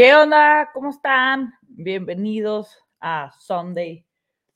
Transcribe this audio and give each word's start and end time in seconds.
¿Qué 0.00 0.14
onda? 0.14 0.70
¿Cómo 0.72 0.88
están? 0.88 1.52
Bienvenidos 1.60 2.78
a 3.00 3.32
Sunday 3.38 4.06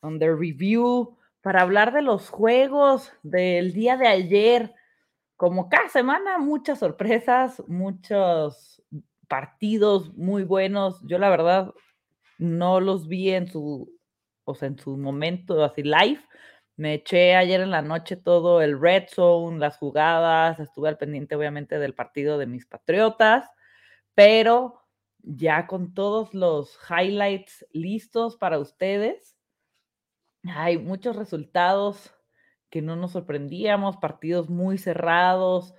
on 0.01 0.19
the 0.19 0.35
Review 0.35 1.19
para 1.43 1.61
hablar 1.61 1.93
de 1.93 2.01
los 2.01 2.31
juegos 2.31 3.13
del 3.23 3.75
día 3.75 3.99
de 3.99 4.09
ayer. 4.09 4.73
Como 5.37 5.69
cada 5.69 5.91
semana, 5.91 6.39
muchas 6.39 6.79
sorpresas, 6.79 7.63
muchos 7.67 8.83
partidos 9.29 10.15
muy 10.17 10.45
buenos. 10.45 11.03
Yo 11.03 11.19
la 11.19 11.29
verdad 11.29 11.75
no 12.39 12.81
los 12.81 13.07
vi 13.07 13.33
en 13.33 13.47
su, 13.47 13.95
o 14.45 14.55
sea, 14.55 14.69
en 14.69 14.79
su 14.79 14.97
momento 14.97 15.63
así 15.63 15.83
live. 15.83 16.23
Me 16.77 16.95
eché 16.95 17.37
ayer 17.37 17.61
en 17.61 17.71
la 17.71 17.83
noche 17.83 18.17
todo 18.17 18.63
el 18.63 18.81
red 18.81 19.09
zone, 19.11 19.59
las 19.59 19.77
jugadas, 19.77 20.59
estuve 20.59 20.89
al 20.89 20.97
pendiente 20.97 21.37
obviamente 21.37 21.79
del 21.79 21.95
partido 21.95 22.39
de 22.39 22.47
mis 22.47 22.65
patriotas, 22.65 23.51
pero 24.15 24.84
ya 25.25 25.67
con 25.67 25.95
todos 25.95 26.35
los 26.35 26.79
highlights 26.89 27.67
listos 27.73 28.37
para 28.37 28.59
ustedes. 28.59 29.37
Hay 30.45 30.79
muchos 30.79 31.17
resultados 31.17 32.15
que 32.71 32.83
no 32.83 32.97
nos 32.97 33.13
sorprendíamos, 33.13 33.97
partidos 33.97 34.51
muy 34.51 34.79
cerrados, 34.79 35.75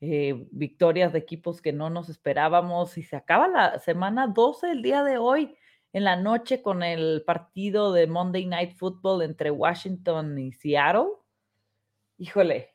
eh, 0.00 0.48
victorias 0.50 1.12
de 1.12 1.18
equipos 1.18 1.60
que 1.60 1.72
no 1.72 1.90
nos 1.90 2.08
esperábamos 2.08 2.98
y 2.98 3.02
se 3.02 3.16
acaba 3.16 3.48
la 3.48 3.78
semana 3.78 4.26
12 4.26 4.70
el 4.70 4.82
día 4.82 5.04
de 5.04 5.18
hoy 5.18 5.54
en 5.92 6.04
la 6.04 6.16
noche 6.16 6.62
con 6.62 6.82
el 6.82 7.22
partido 7.26 7.92
de 7.92 8.06
Monday 8.06 8.46
Night 8.46 8.76
Football 8.76 9.22
entre 9.22 9.50
Washington 9.50 10.38
y 10.38 10.52
Seattle. 10.52 11.08
Híjole, 12.16 12.74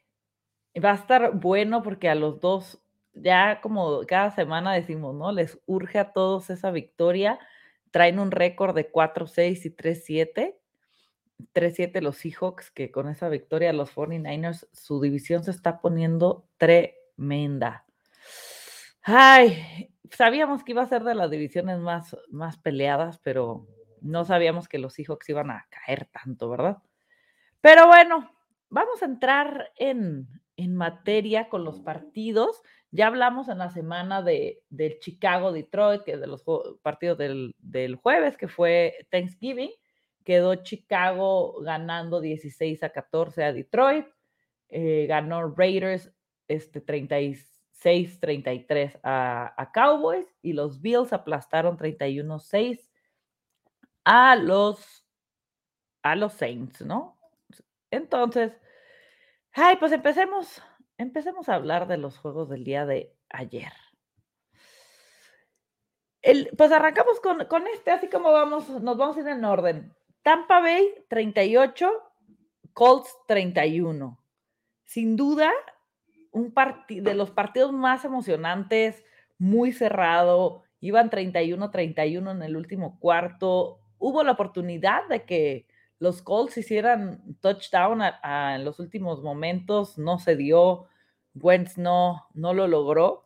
va 0.84 0.92
a 0.92 0.96
estar 0.96 1.40
bueno 1.40 1.82
porque 1.82 2.10
a 2.10 2.16
los 2.16 2.40
dos, 2.40 2.85
ya 3.16 3.62
como 3.62 4.02
cada 4.06 4.32
semana 4.32 4.74
decimos, 4.74 5.16
¿no? 5.16 5.32
Les 5.32 5.60
urge 5.66 6.00
a 6.00 6.12
todos 6.14 6.50
esa 6.50 6.72
victoria. 6.72 7.40
Traen 7.92 8.20
un 8.20 8.32
récord 8.32 8.76
de 8.76 8.92
4-6 8.92 9.66
y 9.66 9.76
3-7. 9.76 10.56
3-7 11.54 12.02
los 12.02 12.18
Seahawks, 12.18 12.72
que 12.72 12.92
con 12.92 13.10
esa 13.10 13.30
victoria 13.30 13.74
los 13.74 13.94
49ers, 13.94 14.68
su 14.72 15.02
división 15.02 15.44
se 15.44 15.52
está 15.52 15.80
poniendo 15.80 16.46
tremenda. 16.58 17.86
Ay, 19.02 19.92
sabíamos 20.12 20.64
que 20.64 20.72
iba 20.72 20.82
a 20.82 20.88
ser 20.88 21.04
de 21.04 21.16
las 21.16 21.30
divisiones 21.30 21.80
más, 21.80 22.18
más 22.30 22.58
peleadas, 22.58 23.20
pero 23.20 23.68
no 24.02 24.26
sabíamos 24.26 24.68
que 24.68 24.80
los 24.80 24.94
Seahawks 24.94 25.30
iban 25.30 25.52
a 25.52 25.68
caer 25.70 26.06
tanto, 26.06 26.50
¿verdad? 26.50 26.78
Pero 27.62 27.88
bueno, 27.88 28.32
vamos 28.70 29.02
a 29.02 29.06
entrar 29.06 29.72
en, 29.76 30.28
en 30.58 30.76
materia 30.76 31.50
con 31.50 31.64
los 31.64 31.80
partidos. 31.80 32.62
Ya 32.92 33.08
hablamos 33.08 33.50
en 33.50 33.58
la 33.58 33.70
semana 33.70 34.22
de, 34.22 34.64
del 34.70 35.00
Chicago-Detroit, 35.00 36.04
que 36.04 36.14
es 36.14 36.22
de 36.22 36.28
los 36.28 36.44
partidos 36.82 37.18
del, 37.18 37.54
del, 37.58 37.96
jueves, 37.96 38.38
que 38.38 38.48
fue 38.48 39.08
Thanksgiving. 39.12 39.72
Quedó 40.24 40.56
Chicago 40.56 41.62
ganando 41.62 42.22
16 42.22 42.84
a 42.84 42.90
14 42.90 43.44
a 43.44 43.54
Detroit. 43.54 44.08
Eh, 44.70 45.06
ganó 45.08 45.54
Raiders 45.56 46.12
este, 46.48 46.82
36 46.82 47.56
6-33 47.84 49.00
a, 49.04 49.72
Cowboys 49.74 50.26
y 50.42 50.54
los 50.54 50.82
Bills 50.82 51.14
aplastaron 51.14 51.78
31-6 51.78 52.90
a 54.04 54.36
los, 54.36 55.06
a 56.02 56.16
los 56.16 56.34
Saints, 56.34 56.82
¿no? 56.82 57.18
Entonces, 57.92 58.54
ay, 59.56 59.78
pues 59.78 59.92
empecemos, 59.92 60.62
empecemos 60.98 61.50
a 61.50 61.56
hablar 61.56 61.88
de 61.88 61.98
los 61.98 62.18
juegos 62.18 62.50
del 62.50 62.64
día 62.64 62.86
de 62.86 63.14
ayer. 63.30 63.72
El, 66.22 66.50
pues 66.58 66.72
arrancamos 66.72 67.20
con, 67.20 67.46
con, 67.46 67.68
este, 67.68 67.92
así 67.92 68.10
como 68.10 68.32
vamos, 68.32 68.70
nos 68.82 68.98
vamos 68.98 69.18
a 69.18 69.20
ir 69.22 69.28
en 69.28 69.46
orden. 69.46 69.96
Tampa 70.24 70.60
Bay 70.60 70.88
38, 71.08 71.90
Colts 72.74 73.16
31. 73.28 74.20
Sin 74.86 75.16
duda, 75.16 75.52
un 76.32 76.54
de 76.90 77.14
los 77.14 77.32
partidos 77.32 77.72
más 77.72 78.06
emocionantes, 78.06 79.04
muy 79.38 79.72
cerrado, 79.72 80.64
iban 80.80 81.10
31-31 81.10 82.32
en 82.32 82.42
el 82.44 82.58
último 82.58 83.00
cuarto. 83.00 83.80
Hubo 83.98 84.24
la 84.24 84.32
oportunidad 84.32 85.08
de 85.08 85.26
que 85.26 85.68
los 86.00 86.22
Colts 86.22 86.58
hicieran 86.58 87.38
touchdown 87.42 88.02
en 88.02 88.66
los 88.66 88.80
últimos 88.80 89.22
momentos, 89.22 89.98
no 89.98 90.20
se 90.20 90.36
dio, 90.36 90.86
Wentz 91.36 91.78
no, 91.78 92.28
no 92.34 92.54
lo 92.54 92.68
logró, 92.68 93.26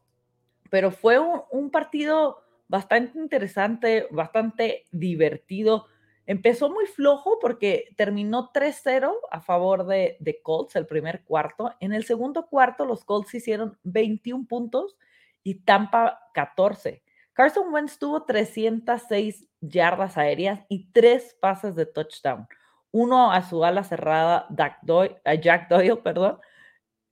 pero 0.69 0.91
fue 0.91 1.19
un 1.19 1.72
partido 1.72 2.44
bastante 2.68 3.18
interesante, 3.18 4.08
bastante 4.12 4.85
divertido. 4.91 5.88
Empezó 6.25 6.69
muy 6.69 6.85
flojo 6.85 7.40
porque 7.41 7.90
terminó 7.97 8.52
3-0 8.53 9.12
a 9.31 9.41
favor 9.41 9.88
de, 9.88 10.18
de, 10.19 10.41
Colts 10.41 10.75
el 10.75 10.85
primer 10.85 11.24
cuarto. 11.24 11.74
En 11.79 11.91
el 11.91 12.03
segundo 12.03 12.46
cuarto, 12.47 12.85
los 12.85 13.03
Colts 13.03 13.34
hicieron 13.34 13.78
21 13.84 14.46
puntos 14.47 14.96
y 15.44 15.56
Tampa 15.56 16.19
14. 16.35 17.02
Carson 17.40 17.74
Wentz 17.74 17.98
tuvo 17.98 18.26
306 18.26 19.48
yardas 19.62 20.18
aéreas 20.18 20.60
y 20.68 20.92
tres 20.92 21.38
pases 21.40 21.74
de 21.74 21.86
touchdown. 21.86 22.46
Uno 22.92 23.32
a 23.32 23.42
su 23.44 23.64
ala 23.64 23.86
cerrada, 23.86 24.46
Jack 24.50 24.82
Doyle, 24.82 25.96
perdón. 26.04 26.38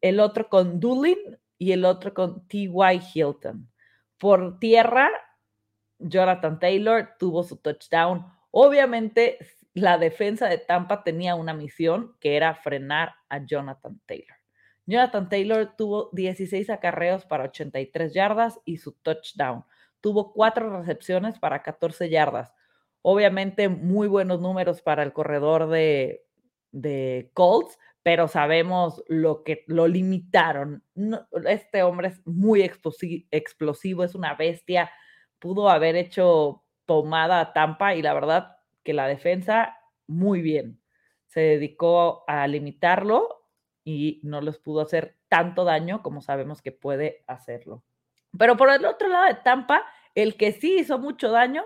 El 0.02 0.20
otro 0.20 0.50
con 0.50 0.82
Doolin 0.82 1.40
y 1.58 1.72
el 1.72 1.86
otro 1.86 2.14
con 2.14 2.46
T.Y. 2.46 3.02
Hilton. 3.14 3.72
Por 4.18 4.60
tierra, 4.60 5.10
Jonathan 5.98 6.60
Taylor 6.60 7.16
tuvo 7.18 7.44
su 7.44 7.56
touchdown 7.56 8.26
Obviamente, 8.52 9.38
la 9.76 9.98
defensa 9.98 10.50
de 10.50 10.58
Tampa 10.58 11.06
tenía 11.06 11.36
una 11.36 11.54
misión 11.54 12.18
que 12.20 12.36
era 12.36 12.54
frenar 12.54 13.16
a 13.30 13.46
Jonathan 13.46 13.98
Taylor. 14.06 14.36
Jonathan 14.86 15.30
Taylor 15.30 15.74
tuvo 15.78 16.10
16 16.12 16.70
acarreos 16.70 17.24
para 17.24 17.46
83 17.46 18.14
yardas 18.14 18.60
y 18.66 18.76
su 18.76 18.92
touchdown. 18.92 19.64
Tuvo 20.02 20.34
cuatro 20.34 20.78
recepciones 20.78 21.40
para 21.40 21.64
14 21.64 22.10
yardas. 22.10 22.54
Obviamente, 23.02 23.70
muy 23.70 24.08
buenos 24.08 24.42
números 24.42 24.82
para 24.82 25.04
el 25.04 25.14
corredor 25.14 25.70
de, 25.70 26.24
Colts, 27.34 27.80
pero 28.04 28.28
sabemos 28.28 29.04
lo 29.08 29.44
que 29.44 29.64
lo 29.68 29.88
limitaron. 29.88 30.84
este 31.48 31.84
hombre 31.84 32.10
es 32.10 32.26
muy 32.26 32.70
explosivo, 33.32 34.04
es 34.04 34.16
una 34.16 34.36
bestia. 34.36 34.92
Pudo 35.40 35.70
haber 35.70 35.96
hecho 35.96 36.64
tomada 36.86 37.40
a 37.40 37.54
Tampa 37.54 37.96
y 37.96 38.02
la 38.02 38.14
verdad 38.14 38.58
que 38.84 38.94
la 38.94 39.08
defensa 39.08 39.78
muy 40.08 40.42
bien. 40.42 40.82
Se 41.28 41.42
dedicó 41.42 42.24
a 42.28 42.48
limitarlo 42.48 43.46
y 43.84 44.20
no 44.24 44.42
les 44.42 44.58
pudo 44.58 44.82
hacer 44.82 45.18
tanto 45.30 45.64
daño 45.64 46.02
como 46.02 46.22
sabemos 46.22 46.62
que 46.62 46.72
puede 46.72 47.24
hacerlo. 47.28 47.84
Pero 48.38 48.58
por 48.58 48.70
el 48.70 48.86
otro 48.86 49.08
lado 49.08 49.26
de 49.26 49.36
Tampa, 49.36 49.84
el 50.16 50.36
que 50.36 50.52
sí 50.52 50.80
hizo 50.80 51.00
mucho 51.00 51.32
daño 51.32 51.64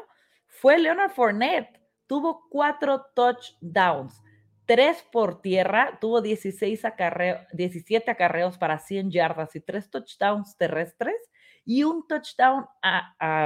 fue 0.48 0.78
Leonard 0.80 1.12
Fournette. 1.12 1.80
Tuvo 2.08 2.48
cuatro 2.50 3.06
touchdowns, 3.16 4.22
tres 4.66 5.06
por 5.12 5.42
tierra, 5.42 5.98
tuvo 6.02 6.22
16 6.22 6.84
acarreo, 6.84 7.40
17 7.54 8.12
acarreos 8.12 8.58
para 8.58 8.80
100 8.80 9.12
yardas 9.12 9.56
y 9.56 9.62
tres 9.62 9.90
touchdowns 9.90 10.58
terrestres 10.58 11.16
y 11.64 11.84
un 11.84 12.06
touchdown 12.08 12.66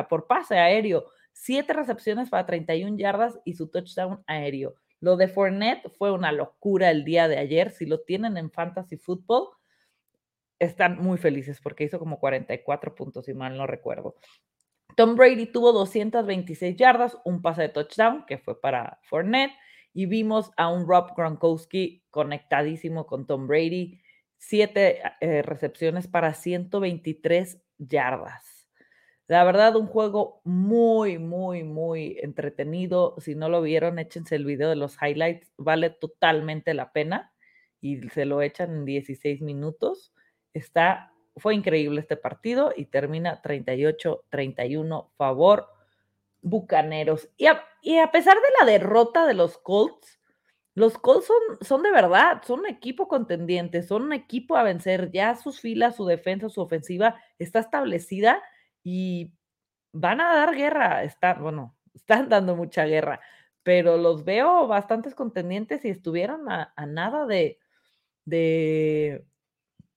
por 0.09 0.27
pase 0.27 0.57
aéreo. 0.57 1.05
Siete 1.31 1.73
recepciones 1.73 2.29
para 2.29 2.45
31 2.45 2.97
yardas 2.97 3.37
y 3.43 3.53
su 3.53 3.67
touchdown 3.67 4.23
aéreo. 4.25 4.75
Lo 4.99 5.17
de 5.17 5.27
Fournette 5.27 5.89
fue 5.89 6.11
una 6.11 6.31
locura 6.31 6.89
el 6.89 7.03
día 7.03 7.27
de 7.27 7.37
ayer. 7.37 7.69
Si 7.71 7.85
lo 7.85 7.99
tienen 8.01 8.37
en 8.37 8.49
Fantasy 8.49 8.97
Football, 8.97 9.49
están 10.59 10.97
muy 10.97 11.17
felices 11.17 11.59
porque 11.61 11.83
hizo 11.83 11.99
como 11.99 12.19
44 12.19 12.95
puntos, 12.95 13.25
si 13.25 13.33
mal 13.33 13.57
no 13.57 13.67
recuerdo. 13.67 14.15
Tom 14.95 15.15
Brady 15.15 15.47
tuvo 15.47 15.73
226 15.73 16.75
yardas, 16.77 17.17
un 17.25 17.41
pase 17.41 17.63
de 17.63 17.69
touchdown 17.69 18.25
que 18.25 18.37
fue 18.37 18.59
para 18.61 18.99
Fournette 19.03 19.53
y 19.93 20.05
vimos 20.05 20.51
a 20.57 20.69
un 20.69 20.87
Rob 20.87 21.15
Gronkowski 21.15 22.03
conectadísimo 22.11 23.05
con 23.05 23.27
Tom 23.27 23.47
Brady, 23.47 24.01
siete 24.37 25.01
eh, 25.21 25.41
recepciones 25.41 26.07
para 26.07 26.33
123 26.33 27.61
yardas. 27.77 28.55
La 29.27 29.43
verdad, 29.43 29.75
un 29.75 29.87
juego 29.87 30.41
muy, 30.43 31.17
muy, 31.17 31.63
muy 31.63 32.19
entretenido. 32.21 33.15
Si 33.17 33.33
no 33.33 33.49
lo 33.49 33.61
vieron, 33.61 33.97
échense 33.97 34.35
el 34.35 34.45
video 34.45 34.69
de 34.69 34.75
los 34.75 34.97
highlights. 35.01 35.51
Vale 35.57 35.89
totalmente 35.89 36.75
la 36.75 36.91
pena 36.91 37.33
y 37.81 38.01
se 38.09 38.25
lo 38.25 38.41
echan 38.41 38.71
en 38.71 38.85
16 38.85 39.41
minutos. 39.41 40.13
Está, 40.55 41.13
fue 41.35 41.53
increíble 41.53 41.99
este 41.99 42.17
partido 42.17 42.73
y 42.75 42.85
termina 42.85 43.41
38-31 43.41 45.09
favor 45.17 45.67
Bucaneros. 46.41 47.29
Y 47.37 47.47
a, 47.47 47.63
y 47.81 47.97
a, 47.97 48.11
pesar 48.11 48.37
de 48.37 48.47
la 48.59 48.71
derrota 48.71 49.27
de 49.27 49.33
los 49.33 49.57
Colts, 49.57 50.19
los 50.73 50.97
Colts 50.97 51.27
son, 51.27 51.57
son 51.61 51.83
de 51.83 51.91
verdad, 51.91 52.41
son 52.45 52.61
un 52.61 52.67
equipo 52.67 53.07
contendiente, 53.07 53.83
son 53.83 54.03
un 54.03 54.13
equipo 54.13 54.55
a 54.55 54.63
vencer. 54.63 55.11
Ya 55.11 55.35
sus 55.35 55.59
filas, 55.59 55.95
su 55.95 56.05
defensa, 56.05 56.49
su 56.49 56.61
ofensiva 56.61 57.15
está 57.39 57.59
establecida 57.59 58.41
y 58.83 59.31
van 59.91 60.21
a 60.21 60.35
dar 60.35 60.55
guerra, 60.55 61.03
están, 61.03 61.41
bueno, 61.41 61.75
están 61.93 62.29
dando 62.29 62.55
mucha 62.55 62.85
guerra, 62.85 63.19
pero 63.63 63.97
los 63.97 64.23
veo 64.23 64.67
bastantes 64.67 65.15
contendientes 65.15 65.83
y 65.85 65.89
estuvieron 65.89 66.49
a, 66.49 66.73
nada 66.85 67.25
de, 67.25 67.59
de, 68.25 69.25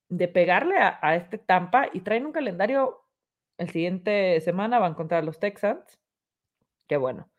de 0.09 0.27
pegarle 0.27 0.77
a, 0.77 0.99
a, 1.01 1.15
este 1.15 1.37
Tampa 1.37 1.89
y 1.93 2.01
traen 2.01 2.25
un 2.25 2.31
calendario, 2.31 3.05
el 3.57 3.69
siguiente 3.69 4.41
semana 4.41 4.79
van 4.79 4.95
contra 4.95 5.21
los 5.21 5.39
Texans, 5.39 5.99
que 6.87 6.97
bueno, 6.97 7.29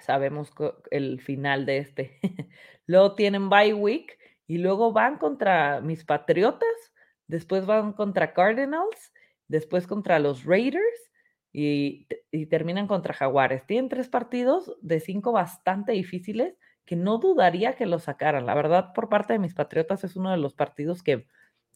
sabemos 0.00 0.50
el 0.90 1.20
final 1.20 1.66
de 1.66 1.78
este. 1.78 2.18
luego 2.86 3.14
tienen 3.14 3.48
bye 3.48 3.74
week 3.74 4.18
y 4.46 4.58
luego 4.58 4.92
van 4.92 5.18
contra 5.18 5.80
mis 5.80 6.04
Patriotas, 6.04 6.92
después 7.26 7.66
van 7.66 7.92
contra 7.92 8.32
Cardinals, 8.32 9.12
después 9.48 9.86
contra 9.86 10.18
los 10.18 10.44
Raiders 10.44 11.10
y, 11.52 12.06
terminan 12.46 12.86
contra 12.86 13.14
Jaguares. 13.14 13.66
Tienen 13.66 13.88
tres 13.88 14.08
partidos 14.08 14.76
de 14.80 15.00
cinco 15.00 15.32
bastante 15.32 15.92
difíciles 15.92 16.56
que 16.84 16.96
no 16.96 17.18
dudaría 17.18 17.76
que 17.76 17.86
lo 17.86 17.98
sacaran. 17.98 18.46
La 18.46 18.54
verdad, 18.54 18.92
por 18.94 19.08
parte 19.08 19.34
de 19.34 19.38
mis 19.38 19.54
Patriotas 19.54 20.04
es 20.04 20.16
uno 20.16 20.30
de 20.30 20.38
los 20.38 20.54
partidos 20.54 21.02
que, 21.02 21.26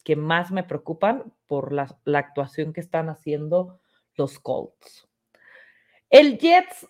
que 0.03 0.15
más 0.15 0.51
me 0.51 0.63
preocupan 0.63 1.33
por 1.47 1.71
la, 1.71 1.97
la 2.05 2.19
actuación 2.19 2.73
que 2.73 2.81
están 2.81 3.09
haciendo 3.09 3.79
los 4.15 4.39
Colts. 4.39 5.07
El 6.09 6.37
Jets 6.37 6.87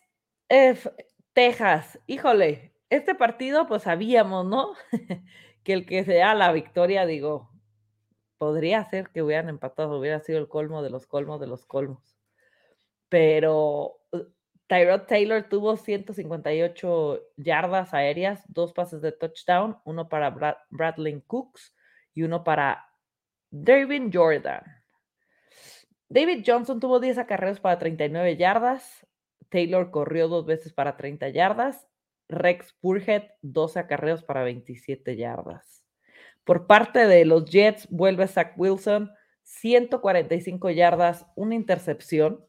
Texas, 1.34 2.00
híjole, 2.06 2.74
este 2.90 3.16
partido 3.16 3.68
pues 3.68 3.84
sabíamos, 3.84 4.46
¿no? 4.46 4.74
que 5.64 5.74
el 5.74 5.86
que 5.86 6.04
sea 6.04 6.36
la 6.36 6.52
victoria, 6.52 7.06
digo, 7.06 7.50
podría 8.38 8.84
ser 8.86 9.10
que 9.10 9.24
hubieran 9.24 9.50
empatado, 9.50 9.98
hubiera 9.98 10.20
sido 10.20 10.38
el 10.40 10.48
colmo 10.48 10.84
de 10.84 10.92
los 10.92 11.08
colmos 11.08 11.40
de 11.40 11.48
los 11.48 11.66
colmos. 11.66 12.18
Pero 13.10 14.00
uh, 14.12 14.26
Tyrod 14.68 15.04
Taylor 15.04 15.44
tuvo 15.50 15.78
158 15.78 17.22
yardas 17.38 17.94
aéreas, 17.94 18.44
dos 18.48 18.74
pases 18.74 19.02
de 19.02 19.12
touchdown, 19.12 19.78
uno 19.86 20.08
para 20.08 20.58
Bradley 20.70 21.22
Cooks 21.22 21.74
y 22.14 22.24
uno 22.24 22.44
para 22.44 22.93
David 23.56 24.10
Jordan. 24.12 24.64
David 26.10 26.44
Johnson 26.44 26.80
tuvo 26.80 27.00
10 27.00 27.20
acarreos 27.20 27.60
para 27.60 27.78
39 27.78 28.36
yardas, 28.36 29.06
Taylor 29.50 29.92
corrió 29.92 30.28
dos 30.28 30.48
veces 30.48 30.74
para 30.74 30.98
30 30.98 31.30
yardas. 31.30 31.88
Rex 32.28 32.76
Burhead, 32.82 33.26
12 33.44 33.80
acarreos 33.80 34.24
para 34.24 34.44
27 34.44 35.16
yardas. 35.16 35.86
Por 36.44 36.66
parte 36.66 37.06
de 37.06 37.26
los 37.26 37.46
Jets, 37.46 37.88
vuelve 37.92 38.28
Zach 38.28 38.54
Wilson, 38.58 39.12
145 39.44 40.72
yardas, 40.72 41.28
una 41.36 41.54
intercepción. 41.54 42.44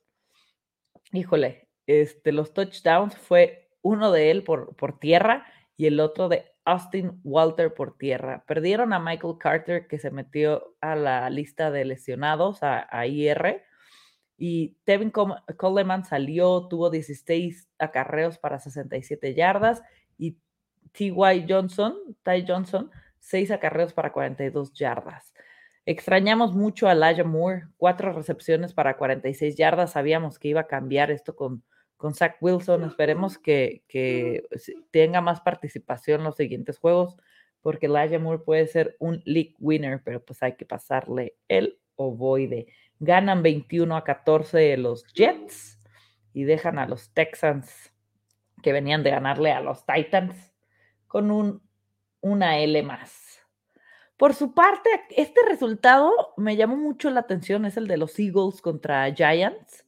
Híjole, 1.13 1.69
este, 1.87 2.33
los 2.33 2.55
touchdowns 2.55 3.15
fue 3.19 3.69
uno 3.83 4.11
de 4.11 4.31
él 4.31 4.43
por, 4.43 4.75
por 4.75 4.99
tierra 4.99 5.45
y 5.77 5.87
el 5.87 6.01
otro 6.01 6.29
de 6.29 6.53
Austin 6.65 7.21
Walter 7.25 7.75
por 7.75 7.97
tierra. 7.97 8.45
Perdieron 8.47 8.93
a 8.93 8.99
Michael 8.99 9.37
Carter, 9.39 9.87
que 9.87 9.99
se 9.99 10.11
metió 10.11 10.75
a 10.81 10.97
la 10.97 11.29
lista 11.31 11.71
de 11.71 11.85
lesionados, 11.85 12.63
a, 12.63 13.07
IR 13.07 13.63
y 14.37 14.77
Tevin 14.85 15.13
Coleman 15.57 16.05
salió, 16.05 16.67
tuvo 16.69 16.91
16 16.91 17.69
acarreos 17.79 18.39
para 18.39 18.59
67 18.59 19.35
yardas 19.35 19.83
y 20.19 20.39
T.Y. 20.93 21.47
Johnson, 21.49 21.97
Ty 22.23 22.45
Johnson, 22.47 22.91
6 23.21 23.53
acarreos 23.53 23.93
para 23.93 24.13
42 24.13 24.73
yardas. 24.73 25.35
Extrañamos 25.87 26.55
mucho 26.55 26.89
a 26.89 26.93
Elijah 26.93 27.25
Moore, 27.25 27.69
cuatro 27.77 28.13
recepciones 28.13 28.73
para 28.73 28.97
46 28.97 29.55
yardas. 29.57 29.93
Sabíamos 29.93 30.39
que 30.39 30.49
iba 30.49 30.63
a 30.63 30.67
cambiar 30.67 31.11
esto 31.11 31.37
con, 31.37 31.63
con 31.97 32.15
Zach 32.15 32.37
Wilson. 32.41 32.85
Esperemos 32.85 33.39
que, 33.39 33.85
que 33.89 34.45
tenga 34.91 35.21
más 35.21 35.41
participación 35.41 36.21
en 36.21 36.25
los 36.25 36.37
siguientes 36.37 36.79
juegos, 36.79 37.17
porque 37.61 37.87
Elijah 37.87 38.19
Moore 38.19 38.43
puede 38.45 38.67
ser 38.67 38.97
un 38.99 39.23
league 39.25 39.55
winner, 39.59 40.03
pero 40.05 40.25
pues 40.25 40.43
hay 40.43 40.57
que 40.57 40.67
pasarle 40.67 41.37
el 41.49 41.79
ovoide. 41.97 42.67
Ganan 42.99 43.43
21 43.43 43.97
a 43.97 44.05
14 44.05 44.77
los 44.77 45.05
Jets 45.15 45.79
y 46.33 46.45
dejan 46.45 46.79
a 46.79 46.87
los 46.87 47.13
Texans, 47.13 47.93
que 48.63 48.73
venían 48.73 49.03
de 49.03 49.11
ganarle 49.11 49.53
a 49.53 49.61
los 49.61 49.85
Titans, 49.87 50.53
con 51.07 51.31
un, 51.31 51.63
una 52.21 52.59
L 52.59 52.83
más. 52.83 53.41
Por 54.17 54.35
su 54.35 54.55
parte, 54.55 54.91
este 55.11 55.41
resultado 55.49 56.11
me 56.37 56.57
llamó 56.57 56.77
mucho 56.77 57.11
la 57.11 57.21
atención, 57.21 57.65
es 57.65 57.77
el 57.77 57.89
de 57.89 57.97
los 57.97 58.19
Eagles 58.19 58.61
contra 58.61 59.13
Giants. 59.13 59.84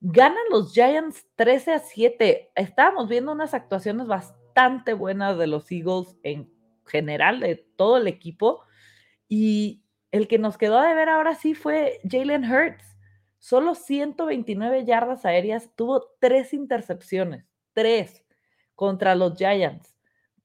Ganan 0.00 0.44
los 0.50 0.72
Giants 0.72 1.26
13 1.34 1.72
a 1.72 1.78
7. 1.80 2.52
Estábamos 2.54 3.08
viendo 3.08 3.32
unas 3.32 3.52
actuaciones 3.52 4.06
bastante 4.06 4.92
buenas 4.92 5.36
de 5.38 5.48
los 5.48 5.70
Eagles 5.72 6.16
en 6.22 6.52
general, 6.86 7.40
de 7.40 7.56
todo 7.76 7.96
el 7.96 8.06
equipo, 8.06 8.62
y 9.28 9.82
el 10.12 10.28
que 10.28 10.38
nos 10.38 10.56
quedó 10.56 10.80
de 10.80 10.94
ver 10.94 11.08
ahora 11.08 11.34
sí 11.34 11.54
fue 11.54 12.00
Jalen 12.08 12.44
Hurts. 12.50 12.96
Solo 13.38 13.74
129 13.74 14.84
yardas 14.84 15.24
aéreas, 15.24 15.70
tuvo 15.76 16.14
tres 16.20 16.54
intercepciones, 16.54 17.44
tres 17.72 18.24
contra 18.74 19.14
los 19.14 19.36
Giants. 19.36 19.96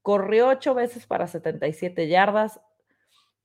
Corrió 0.01 0.49
ocho 0.49 0.73
veces 0.73 1.05
para 1.05 1.27
77 1.27 2.07
yardas. 2.07 2.59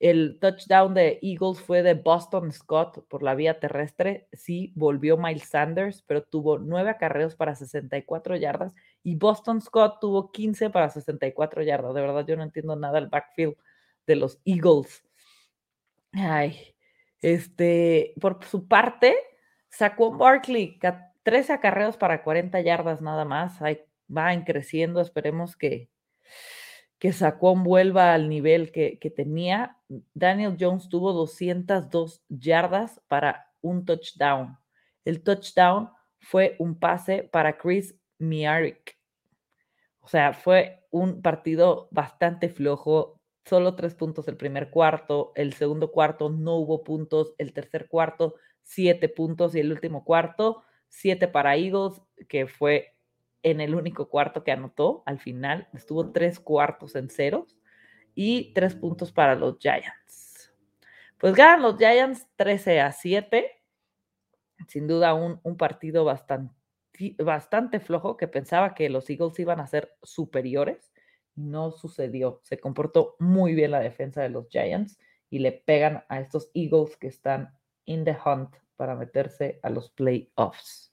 El 0.01 0.39
touchdown 0.41 0.95
de 0.95 1.19
Eagles 1.23 1.61
fue 1.61 1.83
de 1.83 1.95
Boston 1.95 2.53
Scott 2.53 3.05
por 3.09 3.23
la 3.23 3.35
vía 3.35 3.59
terrestre. 3.59 4.29
Sí, 4.33 4.73
volvió 4.77 5.17
Miles 5.17 5.49
Sanders, 5.49 6.03
pero 6.03 6.23
tuvo 6.23 6.59
nueve 6.59 6.91
acarreos 6.91 7.35
para 7.35 7.57
64 7.57 8.37
yardas 8.37 8.75
y 9.03 9.17
Boston 9.17 9.61
Scott 9.61 9.99
tuvo 10.01 10.31
15 10.31 10.71
para 10.71 10.89
64 10.89 11.63
yardas. 11.63 11.95
De 11.95 12.01
verdad, 12.01 12.25
yo 12.27 12.37
no 12.37 12.45
entiendo 12.45 12.77
nada 12.77 13.01
del 13.01 13.09
backfield 13.09 13.57
de 14.07 14.17
los 14.17 14.41
Eagles. 14.45 15.05
Ay, 16.13 16.75
este, 17.21 18.15
por 18.21 18.45
su 18.45 18.69
parte, 18.69 19.17
sacó 19.69 20.17
Barkley 20.17 20.79
13 21.23 21.53
acarreos 21.53 21.97
para 21.97 22.23
40 22.23 22.61
yardas 22.61 23.03
nada 23.03 23.25
más. 23.25 23.61
Ahí 23.63 23.81
van 24.07 24.45
creciendo. 24.45 25.01
Esperemos 25.01 25.57
que, 25.57 25.91
que 26.99 27.13
Saquon 27.13 27.63
vuelva 27.63 28.13
al 28.15 28.29
nivel 28.29 28.73
que, 28.73 28.99
que, 28.99 29.11
tenía. 29.11 29.79
Daniel 30.15 30.57
Jones 30.59 30.89
tuvo 30.89 31.13
202 31.13 32.25
yardas 32.29 33.01
para 33.09 33.53
un 33.61 33.85
touchdown. 33.85 34.59
El 35.05 35.23
touchdown 35.23 35.91
fue 36.21 36.57
un 36.59 36.79
pase 36.79 37.23
para 37.23 37.57
Chris 37.57 37.95
Miarik. 38.19 38.99
O 40.01 40.09
sea, 40.09 40.33
fue 40.33 40.87
un 40.91 41.23
partido 41.23 41.89
bastante 41.91 42.49
flojo 42.49 43.19
solo 43.45 43.75
tres 43.75 43.95
puntos 43.95 44.29
el 44.29 44.37
primer 44.37 44.71
cuarto, 44.71 45.33
el 45.35 45.55
segundo 45.55 45.91
cuarto 45.91 46.29
no 46.29 46.57
hubo 46.57 46.85
puntos, 46.85 47.35
el 47.39 47.53
tercer 47.53 47.89
cuarto 47.89 48.35
siete 48.63 49.09
puntos 49.09 49.55
y 49.55 49.61
el 49.61 49.73
último 49.73 50.05
cuarto 50.05 50.63
siete 50.89 51.29
para 51.29 51.57
Eagles, 51.57 52.01
que 52.29 52.47
fue 52.47 52.95
en 53.43 53.61
el 53.61 53.75
único 53.75 54.09
cuarto 54.09 54.45
que 54.45 54.53
anotó 54.53 55.03
al 55.07 55.19
final, 55.19 55.69
estuvo 55.73 56.13
tres 56.13 56.41
cuartos 56.41 56.95
en 56.97 57.09
ceros 57.09 57.57
y 58.15 58.53
tres 58.55 58.75
puntos 58.75 59.13
para 59.13 59.35
los 59.35 59.59
Giants. 59.59 60.53
Pues 61.19 61.35
ganan 61.35 61.63
los 61.63 61.77
Giants 61.77 62.27
13 62.37 62.81
a 62.81 62.93
7, 62.93 63.51
sin 64.69 64.87
duda 64.87 65.15
un, 65.15 65.41
un 65.43 65.57
partido 65.57 66.05
bastante, 66.05 66.55
bastante 67.19 67.81
flojo 67.81 68.17
que 68.17 68.29
pensaba 68.29 68.75
que 68.75 68.89
los 68.89 69.09
Eagles 69.11 69.39
iban 69.39 69.61
a 69.61 69.67
ser 69.67 69.97
superiores 70.03 70.93
no 71.39 71.71
sucedió. 71.71 72.41
Se 72.43 72.59
comportó 72.59 73.17
muy 73.19 73.55
bien 73.55 73.71
la 73.71 73.81
defensa 73.81 74.21
de 74.21 74.29
los 74.29 74.49
Giants 74.49 74.99
y 75.31 75.39
le 75.39 75.53
pegan 75.53 76.05
a 76.09 76.21
estos 76.21 76.51
Eagles 76.55 76.97
que 76.97 77.07
están 77.07 77.55
in 77.85 78.05
the 78.05 78.17
hunt 78.25 78.55
para 78.77 78.95
meterse 78.95 79.61
a 79.63 79.71
los 79.71 79.91
playoffs. 79.91 80.93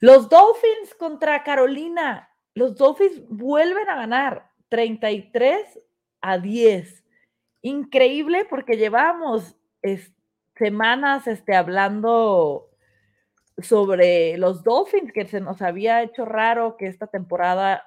Los 0.00 0.28
Dolphins 0.28 0.94
contra 0.98 1.42
Carolina. 1.42 2.28
Los 2.54 2.76
Dolphins 2.76 3.22
vuelven 3.28 3.88
a 3.88 3.96
ganar 3.96 4.50
33 4.68 5.80
a 6.20 6.38
10. 6.38 7.04
Increíble 7.62 8.46
porque 8.48 8.76
llevamos 8.76 9.56
semanas 10.56 11.26
este, 11.26 11.54
hablando 11.54 12.70
sobre 13.58 14.36
los 14.36 14.62
Dolphins, 14.62 15.12
que 15.12 15.26
se 15.26 15.40
nos 15.40 15.62
había 15.62 16.02
hecho 16.02 16.24
raro 16.24 16.76
que 16.76 16.86
esta 16.86 17.06
temporada 17.06 17.84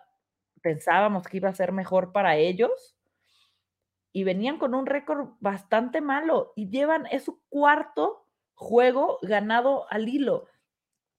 pensábamos 0.62 1.28
que 1.28 1.38
iba 1.38 1.50
a 1.50 1.56
ser 1.56 1.72
mejor 1.72 2.12
para 2.12 2.36
ellos 2.36 2.96
y 4.12 4.24
venían 4.24 4.58
con 4.58 4.74
un 4.74 4.86
récord 4.86 5.30
bastante 5.40 6.02
malo 6.02 6.54
y 6.56 6.70
llevan 6.70 7.06
es 7.12 7.24
su 7.24 7.40
cuarto 7.50 8.26
juego 8.56 9.20
ganado 9.22 9.86
al 9.92 10.10
hilo. 10.10 10.48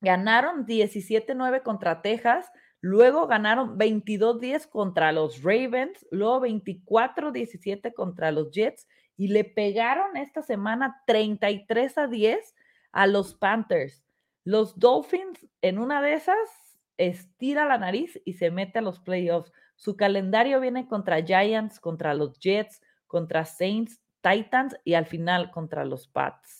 Ganaron 0.00 0.66
17-9 0.66 1.62
contra 1.62 2.02
Texas, 2.02 2.50
luego 2.80 3.26
ganaron 3.26 3.78
22-10 3.78 4.68
contra 4.68 5.12
los 5.12 5.42
Ravens, 5.42 6.06
luego 6.10 6.40
24-17 6.40 7.92
contra 7.92 8.32
los 8.32 8.50
Jets 8.50 8.86
y 9.16 9.28
le 9.28 9.44
pegaron 9.44 10.16
esta 10.16 10.42
semana 10.42 11.02
33 11.06 11.98
a 11.98 12.06
10 12.06 12.54
a 12.92 13.06
los 13.06 13.34
Panthers. 13.34 14.02
Los 14.44 14.78
Dolphins, 14.78 15.46
en 15.60 15.78
una 15.78 16.00
de 16.00 16.14
esas, 16.14 16.38
estira 16.96 17.66
la 17.66 17.76
nariz 17.76 18.20
y 18.24 18.34
se 18.34 18.50
mete 18.50 18.78
a 18.78 18.82
los 18.82 19.00
playoffs. 19.00 19.52
Su 19.76 19.96
calendario 19.96 20.60
viene 20.60 20.86
contra 20.86 21.22
Giants, 21.22 21.80
contra 21.80 22.14
los 22.14 22.38
Jets, 22.38 22.80
contra 23.06 23.44
Saints, 23.44 24.00
Titans 24.22 24.76
y 24.84 24.94
al 24.94 25.06
final 25.06 25.50
contra 25.50 25.84
los 25.84 26.08
Pats. 26.08 26.59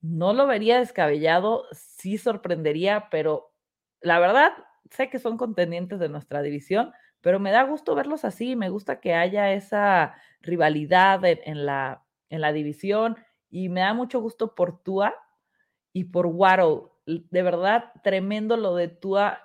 No 0.00 0.32
lo 0.32 0.46
vería 0.46 0.78
descabellado, 0.78 1.64
sí 1.72 2.18
sorprendería, 2.18 3.08
pero 3.10 3.52
la 4.00 4.20
verdad, 4.20 4.52
sé 4.90 5.10
que 5.10 5.18
son 5.18 5.36
contendientes 5.36 5.98
de 5.98 6.08
nuestra 6.08 6.40
división, 6.42 6.92
pero 7.20 7.40
me 7.40 7.50
da 7.50 7.64
gusto 7.64 7.94
verlos 7.96 8.24
así, 8.24 8.54
me 8.54 8.68
gusta 8.70 9.00
que 9.00 9.14
haya 9.14 9.52
esa 9.52 10.14
rivalidad 10.40 11.20
en, 11.24 11.66
la, 11.66 12.04
en 12.30 12.40
la 12.40 12.52
división 12.52 13.16
y 13.50 13.68
me 13.70 13.80
da 13.80 13.92
mucho 13.92 14.20
gusto 14.20 14.54
por 14.54 14.82
Tua 14.82 15.14
y 15.92 16.04
por 16.04 16.26
Waddle. 16.26 16.82
De 17.06 17.42
verdad, 17.42 17.92
tremendo 18.04 18.56
lo 18.56 18.74
de 18.76 18.88
Tua 18.88 19.40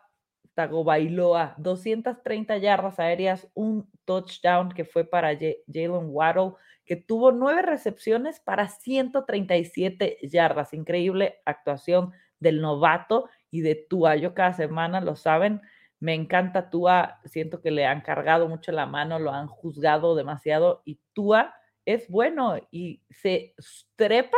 Tagovailoa, 0.53 1.55
230 1.57 2.57
yardas 2.57 3.00
aéreas, 3.00 3.50
un 3.55 3.89
touchdown 4.05 4.69
que 4.72 4.86
fue 4.86 5.03
para 5.05 5.29
Jalen 5.36 6.07
Waddle, 6.10 6.53
que 6.85 6.95
tuvo 6.95 7.31
nueve 7.31 7.61
recepciones 7.61 8.39
para 8.39 8.67
137 8.67 10.17
yardas. 10.23 10.73
Increíble 10.73 11.41
actuación 11.45 12.11
del 12.39 12.61
novato 12.61 13.29
y 13.49 13.61
de 13.61 13.75
Tua. 13.75 14.15
Yo 14.15 14.33
cada 14.33 14.53
semana 14.53 15.01
lo 15.01 15.15
saben, 15.15 15.61
me 15.99 16.13
encanta 16.13 16.69
Tua, 16.69 17.19
siento 17.25 17.61
que 17.61 17.71
le 17.71 17.85
han 17.85 18.01
cargado 18.01 18.49
mucho 18.49 18.71
la 18.71 18.85
mano, 18.85 19.19
lo 19.19 19.31
han 19.31 19.47
juzgado 19.47 20.15
demasiado 20.15 20.81
y 20.85 20.99
Tua 21.13 21.55
es 21.85 22.09
bueno 22.09 22.57
y 22.71 23.01
se 23.09 23.55
trepa 23.95 24.37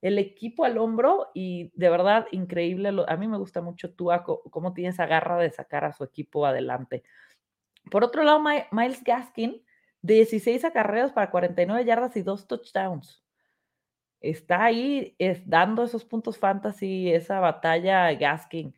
el 0.00 0.18
equipo 0.18 0.64
al 0.64 0.78
hombro 0.78 1.28
y 1.34 1.72
de 1.74 1.90
verdad 1.90 2.26
increíble. 2.30 2.90
A 3.08 3.16
mí 3.16 3.26
me 3.26 3.38
gusta 3.38 3.62
mucho 3.62 3.94
Tua, 3.94 4.22
cómo 4.22 4.74
tiene 4.74 4.90
esa 4.90 5.06
garra 5.06 5.38
de 5.38 5.50
sacar 5.50 5.84
a 5.84 5.92
su 5.92 6.04
equipo 6.04 6.46
adelante. 6.46 7.02
Por 7.90 8.04
otro 8.04 8.22
lado, 8.22 8.40
Miles 8.70 9.02
Gaskin, 9.02 9.62
16 10.02 10.64
acarreos 10.64 11.12
para 11.12 11.30
49 11.30 11.84
yardas 11.84 12.16
y 12.16 12.22
dos 12.22 12.46
touchdowns. 12.46 13.22
Está 14.20 14.64
ahí 14.64 15.14
es, 15.18 15.48
dando 15.48 15.84
esos 15.84 16.04
puntos 16.04 16.38
fantasy, 16.38 17.12
esa 17.12 17.40
batalla 17.40 18.12
Gaskin. 18.14 18.74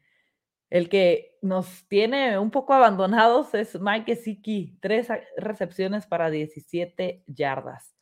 El 0.69 0.89
que 0.89 1.37
nos 1.43 1.89
tiene 1.89 2.39
un 2.39 2.51
poco 2.51 2.75
abandonados 2.75 3.55
es 3.55 3.81
Mike 3.81 4.17
Siki, 4.17 4.79
tres 4.81 5.09
recepciones 5.37 6.07
para 6.07 6.31
17 6.31 7.25
yardas. 7.27 7.97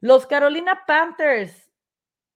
Los 0.00 0.26
Carolina 0.26 0.82
Panthers, 0.86 1.70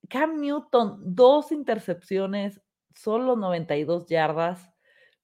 Cam 0.09 0.41
Newton, 0.41 1.01
dos 1.15 1.53
intercepciones, 1.53 2.63
solo 2.95 3.37
92 3.37 4.07
yardas. 4.07 4.71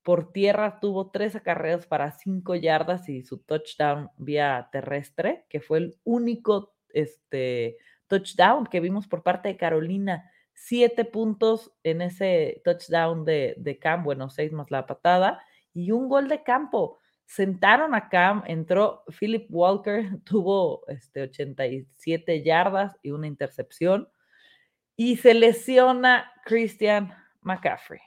Por 0.05 0.33
tierra 0.33 0.81
tuvo 0.81 1.11
tres 1.11 1.35
acarreos 1.35 1.87
para 1.87 2.13
cinco 2.13 2.55
yardas 2.55 3.09
y 3.09 3.23
su 3.23 3.39
touchdown 3.39 4.11
vía 4.19 4.69
terrestre, 4.71 5.47
que 5.49 5.61
fue 5.61 5.79
el 5.79 5.99
único 6.05 6.75
este, 6.91 7.79
touchdown 8.07 8.67
que 8.67 8.81
vimos 8.81 9.09
por 9.09 9.23
parte 9.23 9.49
de 9.49 9.57
Carolina. 9.57 10.31
Siete 10.53 11.07
puntos 11.07 11.73
en 11.83 12.03
ese 12.03 12.61
touchdown 12.65 13.25
de, 13.25 13.55
de 13.57 13.79
Cam, 13.79 14.05
bueno, 14.05 14.29
seis 14.29 14.53
más 14.53 14.71
la 14.71 14.87
patada, 14.87 15.43
y 15.73 15.91
un 15.91 16.09
gol 16.09 16.29
de 16.29 16.43
campo. 16.43 17.01
Sentaron 17.25 17.95
a 17.95 18.11
Cam, 18.11 18.45
entró 18.47 19.05
Philip 19.19 19.47
Walker, 19.49 20.21
tuvo 20.25 20.87
este, 20.87 21.23
87 21.23 22.43
yardas 22.43 22.95
y 23.03 23.11
una 23.11 23.27
intercepción 23.27 24.09
y 24.97 25.17
se 25.17 25.33
lesiona 25.33 26.31
Christian 26.45 27.11
McCaffrey. 27.41 28.01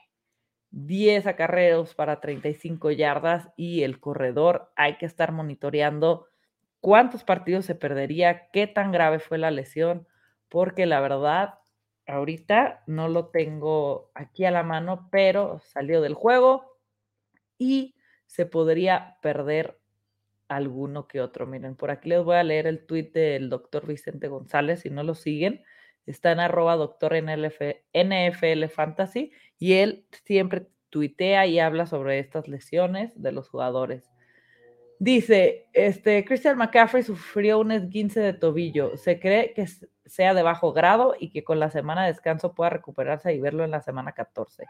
10 0.70 1.26
acarreos 1.26 1.94
para 1.94 2.20
35 2.20 2.90
yardas 2.90 3.50
y 3.56 3.82
el 3.82 4.00
corredor 4.00 4.70
hay 4.76 4.96
que 4.98 5.06
estar 5.06 5.32
monitoreando 5.32 6.26
cuántos 6.80 7.24
partidos 7.24 7.64
se 7.64 7.74
perdería, 7.74 8.50
qué 8.50 8.66
tan 8.66 8.92
grave 8.92 9.18
fue 9.18 9.38
la 9.38 9.50
lesión, 9.50 10.06
porque 10.48 10.86
la 10.86 11.00
verdad, 11.00 11.54
ahorita 12.06 12.82
no 12.86 13.08
lo 13.08 13.28
tengo 13.28 14.10
aquí 14.14 14.44
a 14.44 14.50
la 14.50 14.62
mano, 14.62 15.08
pero 15.10 15.60
salió 15.60 16.00
del 16.00 16.14
juego 16.14 16.76
y 17.58 17.94
se 18.26 18.46
podría 18.46 19.18
perder 19.22 19.80
alguno 20.48 21.08
que 21.08 21.20
otro. 21.20 21.46
Miren, 21.46 21.76
por 21.76 21.90
aquí 21.90 22.08
les 22.08 22.22
voy 22.22 22.36
a 22.36 22.42
leer 22.42 22.66
el 22.66 22.86
tuit 22.86 23.12
del 23.12 23.50
doctor 23.50 23.86
Vicente 23.86 24.28
González, 24.28 24.80
si 24.80 24.90
no 24.90 25.02
lo 25.02 25.14
siguen 25.14 25.62
está 26.10 26.32
en 26.32 26.40
arroba 26.40 26.76
doctor 26.76 27.14
NFL 27.14 28.64
Fantasy 28.68 29.32
y 29.58 29.74
él 29.74 30.06
siempre 30.24 30.68
tuitea 30.90 31.46
y 31.46 31.58
habla 31.58 31.86
sobre 31.86 32.18
estas 32.18 32.48
lesiones 32.48 33.20
de 33.20 33.32
los 33.32 33.48
jugadores. 33.48 34.10
Dice, 35.00 35.68
este, 35.74 36.24
Christian 36.24 36.58
McCaffrey 36.58 37.04
sufrió 37.04 37.60
un 37.60 37.70
esguince 37.70 38.20
de 38.20 38.32
tobillo. 38.32 38.96
Se 38.96 39.20
cree 39.20 39.52
que 39.52 39.66
sea 40.06 40.34
de 40.34 40.42
bajo 40.42 40.72
grado 40.72 41.14
y 41.18 41.30
que 41.30 41.44
con 41.44 41.60
la 41.60 41.70
semana 41.70 42.02
de 42.02 42.12
descanso 42.12 42.54
pueda 42.54 42.70
recuperarse 42.70 43.32
y 43.32 43.40
verlo 43.40 43.64
en 43.64 43.70
la 43.70 43.80
semana 43.80 44.12
14. 44.12 44.64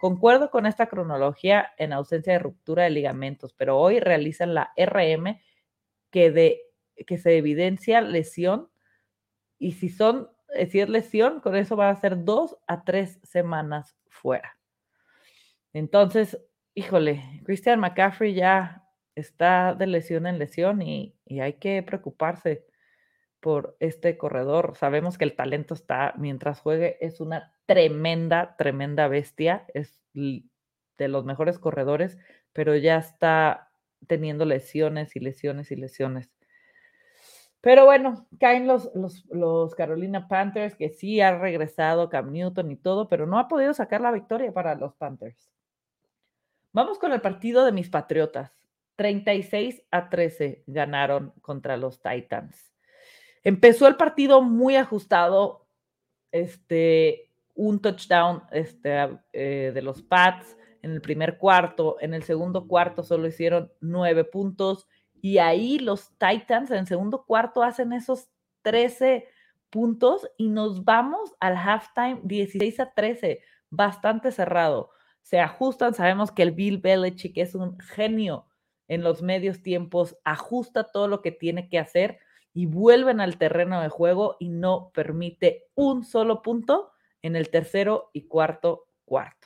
Concuerdo 0.00 0.50
con 0.50 0.66
esta 0.66 0.86
cronología 0.86 1.72
en 1.78 1.92
ausencia 1.92 2.32
de 2.34 2.38
ruptura 2.38 2.84
de 2.84 2.90
ligamentos, 2.90 3.54
pero 3.54 3.78
hoy 3.78 3.98
realizan 3.98 4.54
la 4.54 4.72
RM 4.76 5.40
que, 6.10 6.30
de, 6.30 6.60
que 7.06 7.18
se 7.18 7.36
evidencia 7.36 8.00
lesión 8.00 8.68
y 9.58 9.72
si 9.72 9.88
son 9.88 10.28
si 10.70 10.80
es 10.80 10.88
lesión, 10.88 11.40
con 11.40 11.56
eso 11.56 11.76
va 11.76 11.90
a 11.90 12.00
ser 12.00 12.24
dos 12.24 12.56
a 12.66 12.84
tres 12.84 13.18
semanas 13.22 13.96
fuera. 14.08 14.58
Entonces, 15.72 16.38
híjole, 16.74 17.22
Christian 17.44 17.80
McCaffrey 17.80 18.34
ya 18.34 18.82
está 19.14 19.74
de 19.74 19.86
lesión 19.86 20.26
en 20.26 20.38
lesión 20.38 20.82
y, 20.82 21.14
hay 21.40 21.54
que 21.54 21.82
preocuparse 21.82 22.66
por 23.40 23.76
este 23.80 24.18
corredor. 24.18 24.74
Sabemos 24.76 25.18
que 25.18 25.24
el 25.24 25.34
talento 25.34 25.74
está, 25.74 26.14
mientras 26.18 26.60
juegue, 26.60 26.98
es 27.00 27.20
una 27.20 27.54
tremenda, 27.66 28.54
tremenda 28.56 29.08
bestia. 29.08 29.66
Es 29.72 30.02
de 30.12 31.08
los 31.08 31.24
mejores 31.24 31.58
corredores, 31.58 32.18
pero 32.52 32.76
ya 32.76 32.98
está 32.98 33.72
teniendo 34.06 34.44
lesiones 34.44 35.16
y 35.16 35.20
lesiones 35.20 35.70
y 35.70 35.76
lesiones. 35.76 36.30
Pero 37.62 37.84
bueno, 37.84 38.26
caen 38.40 38.66
los, 38.66 38.90
los, 39.30 39.74
Carolina 39.76 40.26
Panthers, 40.26 40.74
que 40.74 40.90
sí 40.90 41.20
ha 41.20 41.38
regresado 41.38 42.10
Cam 42.10 42.32
Newton 42.32 42.72
y 42.72 42.76
todo, 42.76 43.08
pero 43.08 43.24
no 43.24 43.38
ha 43.38 43.46
podido 43.46 43.72
sacar 43.72 44.00
la 44.00 44.10
victoria 44.10 44.52
para 44.52 44.74
los 44.74 44.94
Panthers. 44.96 45.48
Vamos 46.72 46.98
con 46.98 47.12
el 47.12 47.20
partido 47.20 47.64
de 47.64 47.70
mis 47.70 47.88
Patriotas. 47.88 48.52
36 48.96 49.84
a 49.92 50.10
13 50.10 50.64
ganaron 50.66 51.32
contra 51.40 51.76
los 51.76 52.02
Titans. 52.02 52.72
Empezó 53.44 53.86
el 53.86 53.94
partido 53.94 54.42
muy 54.42 54.74
ajustado, 54.74 55.68
este, 56.32 57.30
un 57.54 57.80
touchdown 57.80 58.42
este, 58.50 59.20
eh, 59.32 59.70
de 59.72 59.82
los 59.82 60.02
Pats 60.02 60.56
en 60.82 60.90
el 60.90 61.00
primer 61.00 61.38
cuarto, 61.38 61.96
en 62.00 62.12
el 62.12 62.24
segundo 62.24 62.66
cuarto 62.66 63.04
solo 63.04 63.28
hicieron 63.28 63.72
nueve 63.80 64.24
puntos 64.24 64.88
y 65.22 65.38
ahí 65.38 65.78
los 65.78 66.10
Titans 66.18 66.72
en 66.72 66.84
segundo 66.84 67.24
cuarto 67.24 67.62
hacen 67.62 67.92
esos 67.92 68.28
13 68.62 69.28
puntos 69.70 70.28
y 70.36 70.48
nos 70.48 70.84
vamos 70.84 71.32
al 71.38 71.56
halftime 71.56 72.20
16 72.24 72.80
a 72.80 72.92
13, 72.92 73.40
bastante 73.70 74.32
cerrado. 74.32 74.90
Se 75.22 75.38
ajustan, 75.38 75.94
sabemos 75.94 76.32
que 76.32 76.42
el 76.42 76.50
Bill 76.50 76.78
Belichick 76.78 77.38
es 77.38 77.54
un 77.54 77.78
genio 77.78 78.48
en 78.88 79.04
los 79.04 79.22
medios 79.22 79.62
tiempos, 79.62 80.18
ajusta 80.24 80.90
todo 80.90 81.06
lo 81.06 81.22
que 81.22 81.30
tiene 81.30 81.68
que 81.68 81.78
hacer 81.78 82.18
y 82.52 82.66
vuelven 82.66 83.20
al 83.20 83.38
terreno 83.38 83.80
de 83.80 83.88
juego 83.88 84.36
y 84.40 84.48
no 84.48 84.90
permite 84.92 85.68
un 85.76 86.04
solo 86.04 86.42
punto 86.42 86.90
en 87.22 87.36
el 87.36 87.48
tercero 87.48 88.10
y 88.12 88.26
cuarto 88.26 88.88
cuarto. 89.04 89.41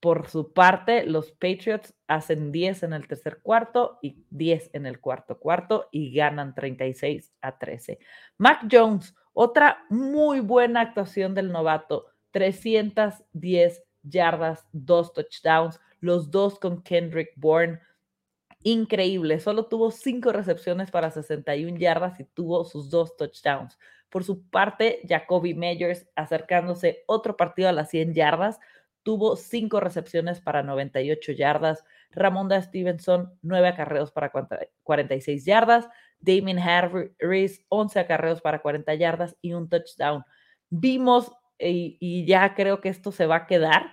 Por 0.00 0.28
su 0.28 0.54
parte, 0.54 1.04
los 1.04 1.30
Patriots 1.32 1.94
hacen 2.06 2.52
10 2.52 2.84
en 2.84 2.94
el 2.94 3.06
tercer 3.06 3.40
cuarto 3.42 3.98
y 4.00 4.24
10 4.30 4.70
en 4.72 4.86
el 4.86 4.98
cuarto 4.98 5.38
cuarto 5.38 5.88
y 5.92 6.14
ganan 6.14 6.54
36 6.54 7.32
a 7.42 7.58
13. 7.58 7.98
Mac 8.38 8.66
Jones, 8.70 9.14
otra 9.34 9.84
muy 9.90 10.40
buena 10.40 10.80
actuación 10.80 11.34
del 11.34 11.52
novato, 11.52 12.06
310 12.30 13.82
yardas, 14.02 14.66
dos 14.72 15.12
touchdowns, 15.12 15.78
los 16.00 16.30
dos 16.30 16.58
con 16.58 16.82
Kendrick 16.82 17.32
Bourne. 17.36 17.80
Increíble, 18.62 19.38
solo 19.38 19.66
tuvo 19.66 19.90
cinco 19.90 20.32
recepciones 20.32 20.90
para 20.90 21.10
61 21.10 21.78
yardas 21.78 22.18
y 22.20 22.24
tuvo 22.24 22.64
sus 22.64 22.90
dos 22.90 23.16
touchdowns. 23.16 23.78
Por 24.10 24.24
su 24.24 24.48
parte, 24.48 25.00
Jacoby 25.08 25.54
Meyers 25.54 26.06
acercándose 26.16 27.04
otro 27.06 27.36
partido 27.36 27.68
a 27.68 27.72
las 27.72 27.90
100 27.90 28.14
yardas, 28.14 28.58
tuvo 29.02 29.36
cinco 29.36 29.80
recepciones 29.80 30.40
para 30.40 30.62
98 30.62 31.32
yardas. 31.32 31.84
Ramonda 32.10 32.60
Stevenson, 32.60 33.32
nueve 33.42 33.68
acarreos 33.68 34.10
para 34.10 34.30
46 34.82 35.44
yardas. 35.44 35.88
Damien 36.20 36.58
Harris, 36.58 37.64
11 37.68 37.98
acarreos 37.98 38.40
para 38.40 38.60
40 38.60 38.94
yardas 38.94 39.36
y 39.40 39.54
un 39.54 39.68
touchdown. 39.68 40.24
Vimos 40.68 41.32
y, 41.58 42.24
ya 42.26 42.54
creo 42.54 42.80
que 42.80 42.88
esto 42.88 43.12
se 43.12 43.26
va 43.26 43.36
a 43.36 43.46
quedar. 43.46 43.92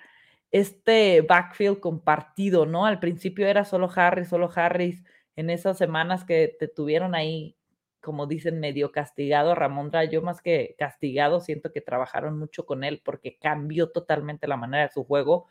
Este 0.51 1.21
backfield 1.21 1.79
compartido, 1.79 2.65
¿no? 2.65 2.85
Al 2.85 2.99
principio 2.99 3.47
era 3.47 3.65
solo 3.65 3.89
Harris, 3.93 4.29
solo 4.29 4.49
Harris. 4.53 5.03
En 5.35 5.49
esas 5.49 5.77
semanas 5.77 6.23
que 6.23 6.55
te 6.59 6.67
tuvieron 6.67 7.13
ahí, 7.15 7.56
como 8.01 8.27
dicen, 8.27 8.59
medio 8.59 8.91
castigado, 8.91 9.55
Ramón 9.55 9.91
yo 10.11 10.21
más 10.21 10.41
que 10.41 10.75
castigado, 10.77 11.41
siento 11.41 11.71
que 11.71 11.81
trabajaron 11.81 12.37
mucho 12.37 12.65
con 12.65 12.83
él 12.83 13.01
porque 13.03 13.37
cambió 13.37 13.89
totalmente 13.91 14.47
la 14.47 14.57
manera 14.57 14.83
de 14.83 14.93
su 14.93 15.03
juego 15.03 15.47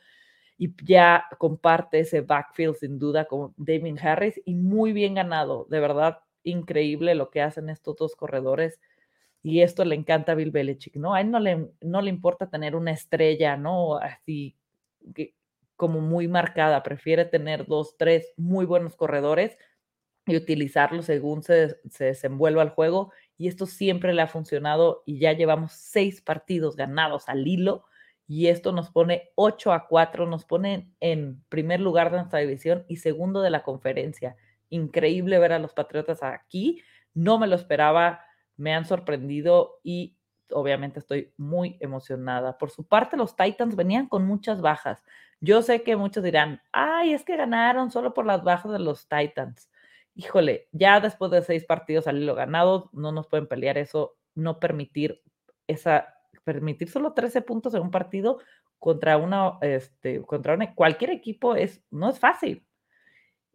y 0.59 0.75
ya 0.85 1.26
comparte 1.38 2.00
ese 2.00 2.23
backfield 2.23 2.76
sin 2.76 2.99
duda 2.99 3.26
con 3.26 3.53
David 3.57 3.99
Harris 4.00 4.41
y 4.45 4.55
muy 4.55 4.93
bien 4.93 5.15
ganado, 5.15 5.67
de 5.71 5.81
verdad 5.81 6.21
increíble 6.45 7.15
lo 7.15 7.31
que 7.31 7.43
hacen 7.43 7.69
estos 7.69 7.97
dos 7.97 8.17
corredores 8.17 8.81
y 9.43 9.61
esto 9.62 9.85
le 9.85 9.95
encanta 9.95 10.33
a 10.33 10.35
Bill 10.35 10.50
Belichick, 10.50 10.97
¿no? 10.97 11.15
A 11.15 11.21
él 11.21 11.31
no 11.31 11.38
le, 11.38 11.71
no 11.81 12.00
le 12.00 12.11
importa 12.11 12.49
tener 12.50 12.75
una 12.75 12.93
estrella, 12.93 13.57
¿no? 13.57 13.97
Así 13.97 14.57
como 15.76 16.00
muy 16.00 16.26
marcada, 16.26 16.83
prefiere 16.83 17.25
tener 17.26 17.67
dos, 17.67 17.97
tres 17.99 18.33
muy 18.37 18.65
buenos 18.65 18.97
corredores 18.97 19.57
y 20.26 20.37
utilizarlos 20.37 21.06
según 21.06 21.42
se, 21.42 21.78
se 21.90 22.04
desenvuelva 22.06 22.62
el 22.62 22.71
juego 22.71 23.12
y 23.38 23.49
esto 23.49 23.66
siempre 23.66 24.12
le 24.12 24.23
ha 24.23 24.26
funcionado 24.26 25.02
y 25.06 25.18
ya 25.18 25.33
llevamos 25.33 25.73
seis 25.73 26.21
partidos 26.21 26.76
ganados 26.76 27.28
al 27.28 27.47
hilo 27.47 27.85
y 28.28 28.49
esto 28.49 28.73
nos 28.73 28.90
pone 28.90 29.30
8 29.37 29.73
a 29.73 29.87
4, 29.87 30.26
nos 30.26 30.45
pone 30.45 30.90
en 31.00 31.45
primer 31.49 31.80
lugar 31.80 32.11
de 32.11 32.18
nuestra 32.18 32.40
división 32.40 32.85
y 32.88 32.97
segundo 32.97 33.40
de 33.40 33.50
la 33.50 33.62
conferencia. 33.62 34.37
Increíble 34.68 35.38
ver 35.38 35.52
a 35.52 35.59
los 35.61 35.75
Patriotas 35.75 36.23
aquí, 36.23 36.83
no 37.14 37.38
me 37.38 37.47
lo 37.47 37.54
esperaba, 37.54 38.21
me 38.56 38.75
han 38.75 38.85
sorprendido 38.85 39.78
y 39.85 40.16
obviamente 40.50 40.99
estoy 40.99 41.33
muy 41.37 41.76
emocionada. 41.80 42.59
Por 42.59 42.71
su 42.71 42.87
parte, 42.87 43.16
los 43.16 43.37
Titans 43.37 43.76
venían 43.76 44.09
con 44.09 44.26
muchas 44.26 44.61
bajas. 44.61 45.04
Yo 45.40 45.62
sé 45.62 45.83
que 45.83 45.97
muchos 45.97 46.25
dirán, 46.25 46.62
ay, 46.73 47.12
es 47.12 47.25
que 47.25 47.37
ganaron 47.37 47.90
solo 47.90 48.12
por 48.12 48.26
las 48.26 48.42
bajas 48.42 48.73
de 48.73 48.78
los 48.80 49.09
Titans. 49.09 49.71
Híjole, 50.16 50.68
ya 50.73 50.99
después 50.99 51.30
de 51.30 51.42
seis 51.42 51.64
partidos 51.64 52.08
al 52.08 52.20
hilo 52.20 52.35
ganado, 52.35 52.90
no 52.92 53.12
nos 53.12 53.28
pueden 53.28 53.46
pelear 53.46 53.78
eso, 53.78 54.16
no 54.35 54.58
permitir 54.58 55.23
esa 55.68 56.16
permitir 56.46 56.88
solo 56.88 57.12
13 57.12 57.42
puntos 57.42 57.75
en 57.75 57.82
un 57.82 57.90
partido 57.90 58.38
contra 58.78 59.16
una, 59.16 59.58
este, 59.62 60.23
contra 60.23 60.54
una, 60.54 60.75
cualquier 60.75 61.11
equipo 61.11 61.56
es, 61.56 61.82
no 61.90 62.08
es 62.08 62.20
fácil. 62.20 62.64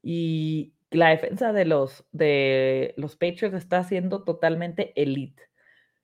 Y 0.04 0.74
la 0.90 1.10
defensa 1.10 1.54
de 1.54 1.64
los, 1.64 2.06
de 2.12 2.94
los 2.98 3.16
Patriots 3.16 3.56
está 3.56 3.84
siendo 3.86 4.24
totalmente 4.24 4.92
elite. 5.02 5.42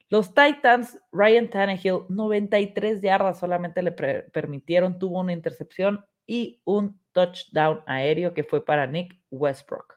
Los 0.10 0.34
Titans, 0.34 0.98
Ryan 1.12 1.50
Tannehill, 1.50 2.06
93 2.08 3.02
yardas 3.02 3.38
solamente 3.38 3.82
le 3.82 3.92
permitieron, 3.92 4.98
tuvo 4.98 5.20
una 5.20 5.34
intercepción 5.34 6.06
y 6.26 6.62
un 6.64 6.98
touchdown 7.12 7.82
aéreo 7.86 8.34
que 8.34 8.46
fue 8.46 8.64
para 8.64 8.88
Nick 8.88 9.20
Westbrook. 9.30 9.97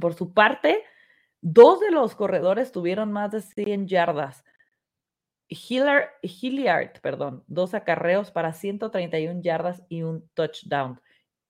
Por 0.00 0.14
su 0.14 0.32
parte, 0.32 0.84
dos 1.40 1.80
de 1.80 1.90
los 1.90 2.14
corredores 2.14 2.72
tuvieron 2.72 3.12
más 3.12 3.30
de 3.30 3.40
100 3.40 3.88
yardas. 3.88 4.44
Hilliard, 5.48 7.00
perdón, 7.00 7.42
dos 7.46 7.74
acarreos 7.74 8.30
para 8.30 8.52
131 8.52 9.40
yardas 9.40 9.82
y 9.88 10.02
un 10.02 10.28
touchdown. 10.34 11.00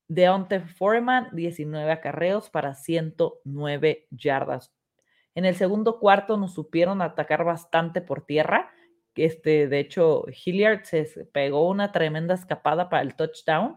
Deontay 0.09 0.61
Foreman, 0.61 1.29
19 1.33 1.91
acarreos 1.91 2.49
para 2.49 2.75
109 2.75 4.07
yardas. 4.11 4.73
En 5.35 5.45
el 5.45 5.55
segundo 5.57 5.99
cuarto 5.99 6.37
nos 6.37 6.55
supieron 6.55 7.03
atacar 7.03 7.45
bastante 7.45 8.01
por 8.01 8.25
tierra. 8.25 8.71
Este, 9.15 9.69
de 9.69 9.81
hecho, 9.81 10.25
Hilliard 10.29 10.85
se 10.85 11.05
pegó 11.33 11.69
una 11.69 11.93
tremenda 11.93 12.35
escapada 12.35 12.89
para 12.89 13.03
el 13.03 13.17
touchdown 13.17 13.77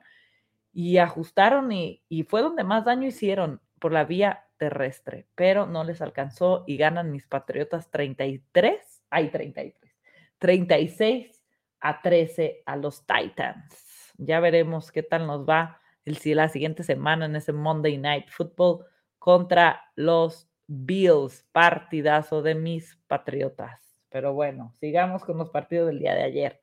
y 0.71 0.97
ajustaron 0.97 1.71
y 1.71 2.25
fue 2.29 2.41
donde 2.41 2.63
más 2.63 2.85
daño 2.85 3.07
hicieron 3.07 3.59
por 3.79 3.91
la 3.91 4.05
vía 4.05 4.45
terrestre, 4.61 5.25
pero 5.33 5.65
no 5.65 5.83
les 5.83 6.03
alcanzó 6.03 6.63
y 6.67 6.77
ganan 6.77 7.11
mis 7.11 7.25
Patriotas 7.25 7.89
33, 7.89 9.01
hay 9.09 9.29
33. 9.31 9.91
36 10.37 11.41
a 11.79 11.99
13 11.99 12.61
a 12.67 12.75
los 12.75 13.03
Titans. 13.07 14.13
Ya 14.19 14.39
veremos 14.39 14.91
qué 14.91 15.01
tal 15.01 15.25
nos 15.25 15.49
va 15.49 15.81
el, 16.05 16.15
la 16.35 16.47
siguiente 16.47 16.83
semana 16.83 17.25
en 17.25 17.35
ese 17.35 17.53
Monday 17.53 17.97
Night 17.97 18.29
Football 18.29 18.85
contra 19.17 19.81
los 19.95 20.47
Bills. 20.67 21.43
Partidazo 21.51 22.43
de 22.43 22.53
mis 22.53 22.99
Patriotas. 23.07 23.81
Pero 24.09 24.35
bueno, 24.35 24.75
sigamos 24.79 25.25
con 25.25 25.39
los 25.39 25.49
partidos 25.49 25.87
del 25.87 25.97
día 25.97 26.13
de 26.13 26.21
ayer. 26.21 26.61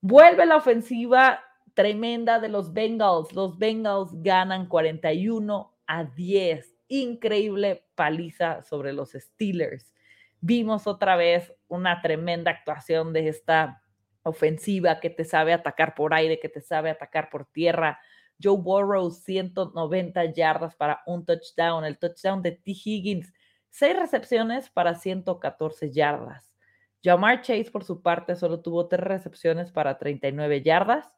Vuelve 0.00 0.46
la 0.46 0.56
ofensiva 0.56 1.44
tremenda 1.74 2.40
de 2.40 2.48
los 2.48 2.72
Bengals. 2.72 3.32
Los 3.34 3.56
Bengals 3.56 4.20
ganan 4.20 4.66
41 4.66 5.76
a 5.86 6.04
10. 6.04 6.69
Increíble 6.90 7.86
paliza 7.94 8.62
sobre 8.62 8.92
los 8.92 9.12
Steelers 9.12 9.94
vimos 10.40 10.86
otra 10.86 11.16
vez 11.16 11.52
una 11.68 12.00
tremenda 12.02 12.50
actuación 12.50 13.12
de 13.12 13.28
esta 13.28 13.82
ofensiva 14.22 15.00
que 15.00 15.10
te 15.10 15.24
sabe 15.24 15.52
atacar 15.52 15.94
por 15.94 16.14
aire, 16.14 16.40
que 16.40 16.48
te 16.48 16.60
sabe 16.60 16.90
atacar 16.90 17.30
por 17.30 17.46
tierra. 17.46 18.00
Joe 18.42 18.56
Burrow, 18.56 19.10
190 19.10 20.24
yardas 20.32 20.74
para 20.76 21.02
un 21.06 21.24
touchdown. 21.24 21.84
El 21.84 21.98
touchdown 21.98 22.42
de 22.42 22.52
T. 22.52 22.72
Higgins, 22.72 23.32
seis 23.68 23.96
recepciones 23.96 24.70
para 24.70 24.94
114 24.94 25.90
yardas. 25.90 26.54
Jamar 27.02 27.40
Chase, 27.42 27.70
por 27.70 27.84
su 27.84 28.02
parte, 28.02 28.36
solo 28.36 28.60
tuvo 28.60 28.88
tres 28.88 29.04
recepciones 29.04 29.72
para 29.72 29.98
39 29.98 30.62
yardas. 30.62 31.14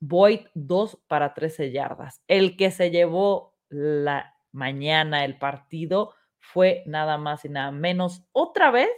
Boyd, 0.00 0.40
dos 0.54 0.98
para 1.06 1.32
13 1.32 1.70
yardas. 1.70 2.22
El 2.28 2.56
que 2.56 2.70
se 2.70 2.90
llevó 2.90 3.54
la 3.70 4.33
mañana 4.54 5.24
el 5.24 5.36
partido 5.36 6.14
fue 6.38 6.82
nada 6.86 7.18
más 7.18 7.44
y 7.44 7.48
nada 7.48 7.70
menos 7.70 8.24
otra 8.32 8.70
vez 8.70 8.90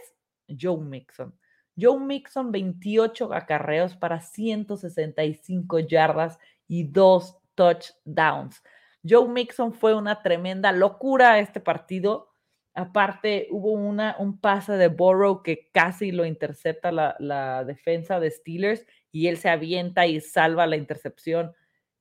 Joe 0.47 0.79
Mixon. 0.79 1.37
Joe 1.79 1.99
Mixon, 1.99 2.51
28 2.51 3.33
acarreos 3.33 3.95
para 3.95 4.19
165 4.19 5.79
yardas 5.79 6.39
y 6.67 6.83
dos 6.85 7.37
touchdowns. 7.55 8.63
Joe 9.07 9.27
Mixon 9.29 9.73
fue 9.73 9.93
una 9.93 10.21
tremenda 10.21 10.71
locura 10.71 11.39
este 11.39 11.59
partido. 11.59 12.29
Aparte, 12.73 13.47
hubo 13.51 13.71
una, 13.71 14.15
un 14.19 14.39
pase 14.39 14.73
de 14.73 14.87
Burrow 14.87 15.43
que 15.43 15.69
casi 15.71 16.11
lo 16.11 16.25
intercepta 16.25 16.91
la, 16.91 17.15
la 17.19 17.63
defensa 17.63 18.19
de 18.19 18.31
Steelers 18.31 18.85
y 19.11 19.27
él 19.27 19.37
se 19.37 19.49
avienta 19.49 20.07
y 20.07 20.19
salva 20.19 20.67
la 20.67 20.77
intercepción. 20.77 21.53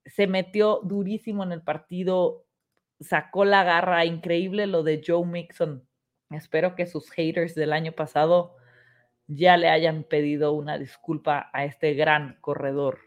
Se 0.07 0.27
metió 0.27 0.81
durísimo 0.83 1.45
en 1.45 1.53
el 1.53 1.63
partido 1.63 2.46
sacó 3.01 3.45
la 3.45 3.65
garra, 3.65 4.05
increíble 4.05 4.67
lo 4.67 4.83
de 4.83 5.03
Joe 5.05 5.27
Mixon. 5.27 5.87
Espero 6.31 6.75
que 6.75 6.87
sus 6.87 7.11
haters 7.11 7.55
del 7.55 7.73
año 7.73 7.93
pasado 7.93 8.57
ya 9.27 9.57
le 9.57 9.69
hayan 9.69 10.05
pedido 10.05 10.53
una 10.53 10.79
disculpa 10.79 11.51
a 11.53 11.65
este 11.65 11.95
gran 11.95 12.39
corredor. 12.41 13.01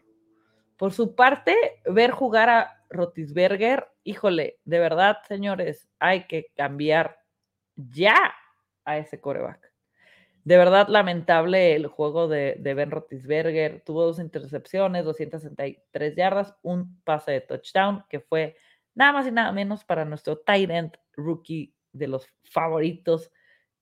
Por 0.76 0.92
su 0.92 1.14
parte, 1.14 1.54
ver 1.84 2.10
jugar 2.10 2.48
a 2.48 2.84
Rotisberger, 2.88 3.88
híjole, 4.02 4.58
de 4.64 4.78
verdad, 4.78 5.18
señores, 5.28 5.88
hay 5.98 6.26
que 6.26 6.46
cambiar 6.56 7.18
ya 7.76 8.16
a 8.84 8.98
ese 8.98 9.20
coreback. 9.20 9.70
De 10.44 10.56
verdad, 10.56 10.88
lamentable 10.88 11.74
el 11.74 11.86
juego 11.86 12.26
de, 12.26 12.56
de 12.58 12.74
Ben 12.74 12.90
Rotisberger. 12.90 13.82
Tuvo 13.84 14.06
dos 14.06 14.18
intercepciones, 14.18 15.04
263 15.04 16.16
yardas, 16.16 16.54
un 16.62 17.00
pase 17.02 17.32
de 17.32 17.40
touchdown 17.42 18.04
que 18.08 18.20
fue 18.20 18.56
Nada 18.94 19.12
más 19.12 19.26
y 19.26 19.32
nada 19.32 19.52
menos 19.52 19.84
para 19.84 20.04
nuestro 20.04 20.38
tight 20.38 20.70
end 20.70 20.96
rookie 21.14 21.74
de 21.92 22.08
los 22.08 22.26
favoritos, 22.44 23.30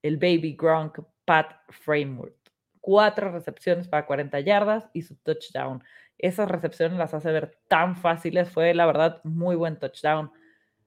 el 0.02 0.16
baby 0.16 0.56
Gronk, 0.58 1.00
Pat 1.24 1.52
Framework. 1.68 2.36
Cuatro 2.80 3.30
recepciones 3.32 3.88
para 3.88 4.06
40 4.06 4.40
yardas 4.40 4.88
y 4.92 5.02
su 5.02 5.16
touchdown. 5.16 5.82
Esas 6.16 6.50
recepciones 6.50 6.98
las 6.98 7.14
hace 7.14 7.30
ver 7.30 7.58
tan 7.68 7.96
fáciles. 7.96 8.50
Fue, 8.50 8.72
la 8.74 8.86
verdad, 8.86 9.20
muy 9.24 9.56
buen 9.56 9.78
touchdown. 9.78 10.32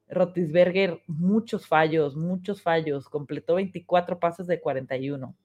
Rotisberger, 0.10 1.02
muchos 1.08 1.68
fallos, 1.68 2.16
muchos 2.16 2.62
fallos. 2.62 3.08
Completó 3.08 3.56
24 3.56 4.20
pases 4.20 4.48
de 4.48 4.60
41. 4.60 5.36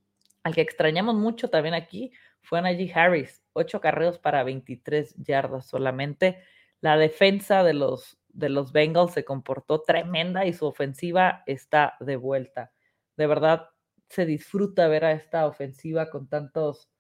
Al 0.43 0.55
que 0.55 0.61
extrañamos 0.61 1.15
mucho 1.15 1.51
también 1.51 1.75
aquí 1.75 2.12
fue 2.41 2.62
Najee 2.62 2.93
Harris. 2.95 3.43
Ocho 3.53 3.81
carreos 3.81 4.19
para 4.19 4.43
23 4.43 5.15
yardas 5.17 5.67
solamente. 5.67 6.43
La 6.81 6.97
defensa 6.97 7.62
de 7.65 7.75
los 7.75 8.19
de 8.37 8.51
los 8.51 8.70
Bengals 8.72 9.12
se 9.12 9.25
comportó 9.25 9.83
tremenda 9.83 10.44
y 10.44 10.53
su 10.53 10.66
ofensiva 10.66 11.42
está 11.46 11.96
de 12.01 12.16
vuelta. 12.16 12.72
De 13.16 13.27
verdad, 13.27 13.70
se 14.11 14.27
disfruta 14.27 14.88
ver 14.88 15.05
a 15.07 15.12
esta 15.12 15.46
ofensiva 15.46 16.11
con 16.11 16.29
tantos 16.29 16.90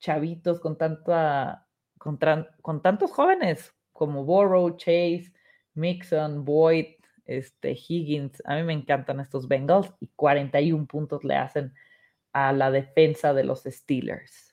chavitos, 0.00 0.58
con, 0.58 0.76
tanta, 0.76 1.68
con, 1.98 2.18
tantos 2.82 3.12
jóvenes 3.12 3.72
como 3.92 4.24
Burrow, 4.24 4.76
Chase, 4.76 5.32
Mixon, 5.74 6.44
Boyd, 6.44 6.86
este, 7.24 7.70
Higgins. 7.70 8.42
A 8.44 8.56
mí 8.56 8.64
me 8.64 8.72
encantan 8.72 9.20
estos 9.20 9.46
Bengals 9.46 9.92
y 10.00 10.08
41 10.16 10.86
puntos 10.86 11.22
le 11.22 11.36
hacen 11.36 11.72
a 12.32 12.52
la 12.52 12.70
defensa 12.72 13.32
de 13.32 13.44
los 13.44 13.62
Steelers. 13.62 14.49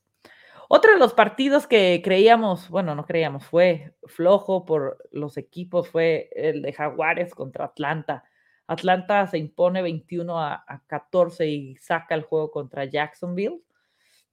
Otro 0.70 0.92
de 0.92 1.00
los 1.00 1.14
partidos 1.14 1.66
que 1.66 2.02
creíamos, 2.04 2.70
bueno, 2.70 2.94
no 2.94 3.06
creíamos, 3.06 3.46
fue 3.46 3.96
flojo 4.06 4.66
por 4.66 4.98
los 5.12 5.38
equipos, 5.38 5.88
fue 5.88 6.30
el 6.36 6.62
de 6.62 6.74
Jaguares 6.74 7.34
contra 7.34 7.66
Atlanta. 7.66 8.26
Atlanta 8.68 9.26
se 9.28 9.38
impone 9.38 9.82
21 9.82 10.38
a, 10.38 10.84
14 10.88 11.48
y 11.48 11.78
saca 11.78 12.16
el 12.16 12.24
juego 12.24 12.52
contra 12.52 12.84
Jacksonville. 12.84 13.62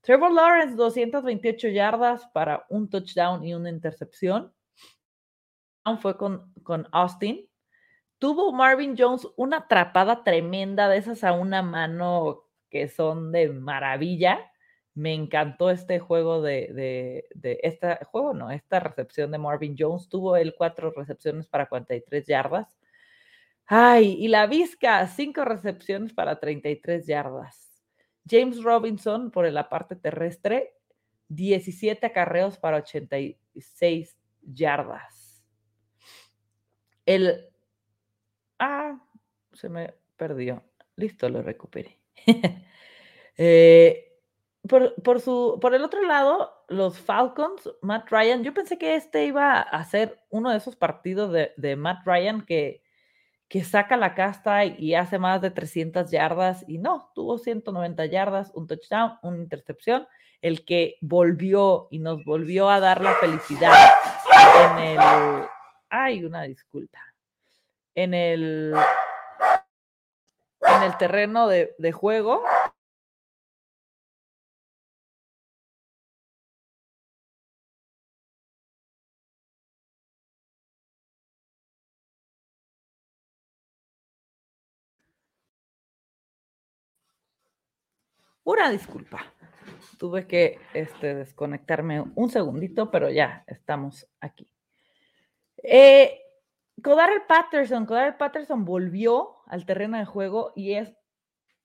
Trevor 0.00 0.32
Lawrence, 0.32 0.74
228 0.74 1.68
yardas 1.68 2.26
para 2.32 2.66
un 2.68 2.90
touchdown 2.90 3.44
y 3.44 3.54
una 3.54 3.70
intercepción. 3.70 4.52
Fue 6.00 6.16
con, 6.16 6.52
con 6.64 6.88
Austin. 6.90 7.48
Tuvo 8.18 8.52
Marvin 8.52 8.96
Jones 8.98 9.28
una 9.36 9.58
atrapada 9.58 10.24
tremenda 10.24 10.88
de 10.88 10.96
esas 10.96 11.22
a 11.22 11.32
una 11.32 11.62
mano 11.62 12.44
que 12.70 12.88
son 12.88 13.30
de 13.30 13.50
maravilla 13.50 14.50
me 14.94 15.12
encantó 15.12 15.70
este 15.70 15.98
juego 15.98 16.40
de, 16.40 17.24
de, 17.34 17.60
este 17.62 17.98
juego, 18.04 18.32
no, 18.32 18.50
esta 18.50 18.78
recepción 18.78 19.32
de 19.32 19.38
Marvin 19.38 19.74
Jones. 19.76 20.08
Tuvo 20.08 20.36
él 20.36 20.54
cuatro 20.56 20.92
recepciones 20.92 21.48
para 21.48 21.66
43 21.66 22.26
yardas. 22.26 22.76
Ay, 23.66 24.16
y 24.20 24.28
la 24.28 24.46
Vizca, 24.46 25.06
cinco 25.08 25.44
recepciones 25.44 26.12
para 26.12 26.38
33 26.38 27.06
yardas. 27.06 27.82
James 28.28 28.62
Robinson 28.62 29.30
por 29.30 29.50
la 29.50 29.68
parte 29.68 29.96
terrestre, 29.96 30.74
17 31.28 32.06
acarreos 32.06 32.58
para 32.58 32.76
86 32.78 34.16
yardas. 34.42 35.42
El. 37.04 37.48
Ah, 38.58 39.02
se 39.52 39.68
me 39.68 39.94
perdió. 40.16 40.62
Listo, 40.96 41.28
lo 41.28 41.42
recuperé. 41.42 41.98
eh, 43.36 44.13
por, 44.68 45.20
su, 45.20 45.58
por 45.60 45.74
el 45.74 45.84
otro 45.84 46.02
lado, 46.02 46.64
los 46.68 46.98
Falcons, 46.98 47.70
Matt 47.82 48.10
Ryan, 48.10 48.42
yo 48.42 48.54
pensé 48.54 48.78
que 48.78 48.96
este 48.96 49.26
iba 49.26 49.60
a 49.60 49.84
ser 49.84 50.22
uno 50.30 50.50
de 50.50 50.56
esos 50.56 50.74
partidos 50.74 51.32
de, 51.32 51.76
Matt 51.76 52.06
Ryan 52.06 52.40
que, 52.40 52.82
que 53.48 53.62
saca 53.62 53.96
la 53.96 54.14
casta 54.14 54.64
y, 54.64 54.94
hace 54.94 55.18
más 55.18 55.42
de 55.42 55.50
300 55.50 56.10
yardas 56.10 56.64
y 56.66 56.78
no, 56.78 57.10
tuvo 57.14 57.36
190 57.36 58.06
yardas, 58.06 58.52
un 58.54 58.66
touchdown, 58.66 59.18
una 59.22 59.36
intercepción, 59.36 60.08
el 60.40 60.64
que 60.64 60.96
volvió 61.02 61.88
y 61.90 61.98
nos 61.98 62.24
volvió 62.24 62.70
a 62.70 62.80
dar 62.80 63.02
la 63.02 63.12
felicidad 63.14 63.72
en 64.62 64.78
el... 64.78 64.98
Ay, 65.90 66.24
una 66.24 66.42
disculpa. 66.42 66.98
En 67.94 68.14
el, 68.14 68.74
en 70.60 70.82
el 70.82 70.96
terreno 70.96 71.46
de, 71.46 71.74
de 71.78 71.92
juego 71.92 72.42
Una 88.44 88.70
disculpa. 88.70 89.24
Tuve 89.98 90.26
que 90.26 90.58
este, 90.74 91.14
desconectarme 91.14 92.04
un 92.14 92.28
segundito, 92.28 92.90
pero 92.90 93.10
ya 93.10 93.42
estamos 93.46 94.06
aquí. 94.20 94.50
Eh, 95.62 96.20
Patterson, 97.26 97.86
Patterson 98.18 98.64
volvió 98.66 99.36
al 99.46 99.64
terreno 99.64 99.98
de 99.98 100.04
juego 100.04 100.52
y 100.54 100.74
es 100.74 100.94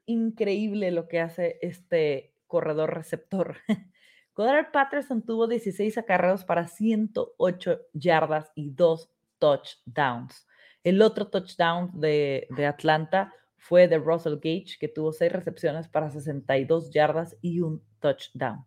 increíble 0.06 0.92
lo 0.92 1.10
que 1.10 1.20
hace 1.20 1.60
este 1.62 2.34
corredor 2.48 2.94
receptor. 2.94 3.58
Codar 4.34 4.72
Patterson 4.72 5.22
tuvo 5.26 5.48
16 5.48 5.98
acarreos 5.98 6.46
para 6.46 6.68
108 6.68 7.80
yardas 7.92 8.54
y 8.56 8.70
dos 8.70 9.12
touchdowns. 9.38 10.48
El 10.82 11.02
otro 11.02 11.28
touchdown 11.28 11.92
de 12.00 12.48
Atlanta 12.65 13.34
fue 13.60 13.88
de 13.88 13.98
Russell 13.98 14.36
Gage, 14.36 14.78
que 14.80 14.88
tuvo 14.88 15.12
seis 15.12 15.32
recepciones 15.32 15.88
para 15.88 16.10
62 16.10 16.89
yardas 16.91 17.38
y 17.41 17.60
un 17.60 17.84
touchdown. 18.00 18.65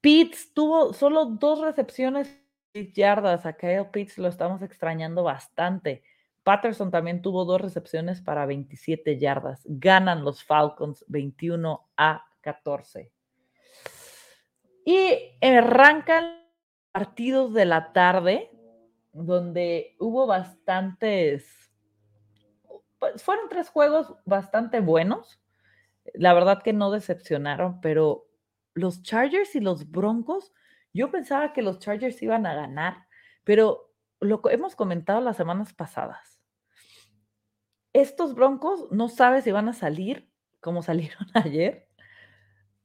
Pitts 0.00 0.52
tuvo 0.54 0.92
solo 0.92 1.26
dos 1.26 1.60
recepciones 1.60 2.28
yardas. 2.94 3.46
A 3.46 3.52
Kyle 3.54 3.86
Pitts 3.92 4.18
lo 4.18 4.28
estamos 4.28 4.62
extrañando 4.62 5.22
bastante. 5.22 6.02
Patterson 6.42 6.90
también 6.90 7.22
tuvo 7.22 7.44
dos 7.44 7.60
recepciones 7.60 8.20
para 8.20 8.46
27 8.46 9.18
yardas. 9.18 9.62
Ganan 9.64 10.24
los 10.24 10.42
Falcons 10.42 11.04
21 11.08 11.88
a 11.96 12.24
14. 12.40 13.12
Y 14.84 15.38
arrancan 15.40 16.42
partidos 16.90 17.54
de 17.54 17.64
la 17.64 17.92
tarde, 17.92 18.50
donde 19.12 19.94
hubo 20.00 20.26
bastantes 20.26 21.71
pues, 23.02 23.20
fueron 23.24 23.48
tres 23.48 23.68
juegos 23.68 24.14
bastante 24.24 24.78
buenos. 24.78 25.40
La 26.14 26.34
verdad 26.34 26.62
que 26.62 26.72
no 26.72 26.92
decepcionaron, 26.92 27.80
pero 27.80 28.28
los 28.74 29.02
Chargers 29.02 29.56
y 29.56 29.60
los 29.60 29.90
Broncos, 29.90 30.52
yo 30.92 31.10
pensaba 31.10 31.52
que 31.52 31.62
los 31.62 31.80
Chargers 31.80 32.22
iban 32.22 32.46
a 32.46 32.54
ganar, 32.54 33.08
pero 33.42 33.92
lo 34.20 34.40
hemos 34.50 34.76
comentado 34.76 35.20
las 35.20 35.36
semanas 35.36 35.72
pasadas. 35.74 36.40
Estos 37.92 38.36
Broncos 38.36 38.86
no 38.92 39.08
sabes 39.08 39.42
si 39.42 39.50
van 39.50 39.68
a 39.68 39.72
salir 39.72 40.30
como 40.60 40.80
salieron 40.84 41.26
ayer 41.34 41.88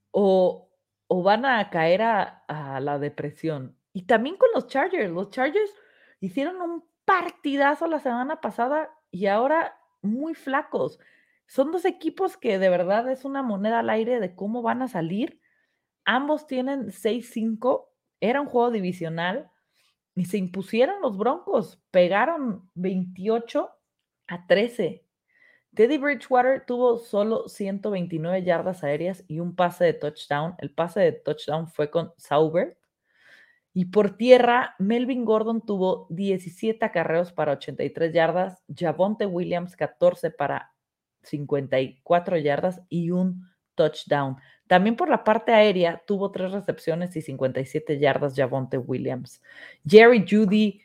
o, 0.09 0.71
van 1.09 1.45
a 1.45 1.69
caer 1.69 2.01
a 2.01 2.79
la 2.81 2.97
depresión. 2.97 3.77
Y 3.93 4.07
también 4.07 4.35
con 4.37 4.49
los 4.55 4.65
Chargers. 4.65 5.11
Los 5.11 5.29
Chargers 5.29 5.75
hicieron 6.21 6.59
un 6.59 6.83
partidazo 7.05 7.85
la 7.85 7.99
semana 7.99 8.41
pasada 8.41 8.89
y 9.11 9.27
ahora 9.27 9.76
muy 10.01 10.33
flacos. 10.35 10.99
Son 11.47 11.71
dos 11.71 11.85
equipos 11.85 12.37
que 12.37 12.59
de 12.59 12.69
verdad 12.69 13.09
es 13.09 13.25
una 13.25 13.41
moneda 13.41 13.79
al 13.79 13.89
aire 13.89 14.19
de 14.19 14.35
cómo 14.35 14.61
van 14.61 14.81
a 14.81 14.87
salir. 14.87 15.39
Ambos 16.05 16.47
tienen 16.47 16.91
6-5. 16.91 17.87
Era 18.19 18.41
un 18.41 18.47
juego 18.47 18.71
divisional 18.71 19.49
y 20.15 20.25
se 20.25 20.37
impusieron 20.37 21.01
los 21.01 21.17
Broncos. 21.17 21.81
Pegaron 21.91 22.69
28 22.75 23.69
a 24.27 24.47
13. 24.47 25.05
Teddy 25.75 25.97
Bridgewater 25.97 26.65
tuvo 26.65 26.97
solo 26.97 27.47
129 27.47 28.43
yardas 28.43 28.83
aéreas 28.83 29.23
y 29.27 29.39
un 29.39 29.55
pase 29.55 29.85
de 29.85 29.93
touchdown. 29.93 30.55
El 30.57 30.71
pase 30.71 31.01
de 31.01 31.11
touchdown 31.11 31.67
fue 31.67 31.91
con 31.91 32.13
Sauber. 32.17 32.76
Y 33.77 33.85
por 33.85 34.17
tierra, 34.17 34.73
Melvin 34.79 35.23
Gordon 35.23 35.63
tuvo 35.63 36.07
17 36.09 36.83
acarreos 36.83 37.31
para 37.31 37.51
83 37.51 38.11
yardas, 38.11 38.63
Javonte 38.75 39.27
Williams 39.27 39.75
14 39.75 40.31
para 40.31 40.73
54 41.21 42.37
yardas 42.37 42.81
y 42.89 43.11
un 43.11 43.47
touchdown. 43.75 44.37
También 44.65 44.95
por 44.95 45.09
la 45.09 45.23
parte 45.23 45.53
aérea 45.53 46.01
tuvo 46.07 46.31
tres 46.31 46.53
recepciones 46.53 47.15
y 47.17 47.21
57 47.21 47.99
yardas 47.99 48.33
Javonte 48.35 48.79
Williams. 48.79 49.43
Jerry 49.87 50.25
Judy, 50.27 50.81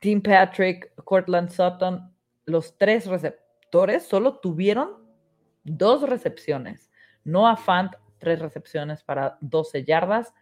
Tim 0.00 0.20
Patrick, 0.20 0.96
Cortland 1.04 1.50
Sutton, 1.50 2.12
los 2.44 2.76
tres 2.76 3.06
receptores 3.06 4.02
solo 4.02 4.40
tuvieron 4.40 4.96
dos 5.62 6.02
recepciones. 6.02 6.90
Noah 7.22 7.56
Fant, 7.56 7.92
tres 8.18 8.40
recepciones 8.40 9.04
para 9.04 9.38
12 9.42 9.84
yardas. 9.84 10.34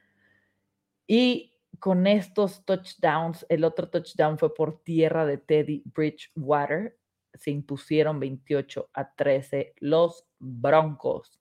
Y 1.07 1.51
con 1.79 2.07
estos 2.07 2.65
touchdowns, 2.65 3.47
el 3.49 3.65
otro 3.65 3.89
touchdown 3.89 4.39
fue 4.39 4.55
por 4.55 4.83
tierra 4.83 5.27
de 5.27 5.39
Teddy 5.39 5.83
Bridgewater. 5.85 6.99
Se 7.33 7.51
impusieron 7.51 8.21
28 8.21 8.91
a 8.93 9.15
13 9.15 9.75
los 9.79 10.27
Broncos. 10.39 11.41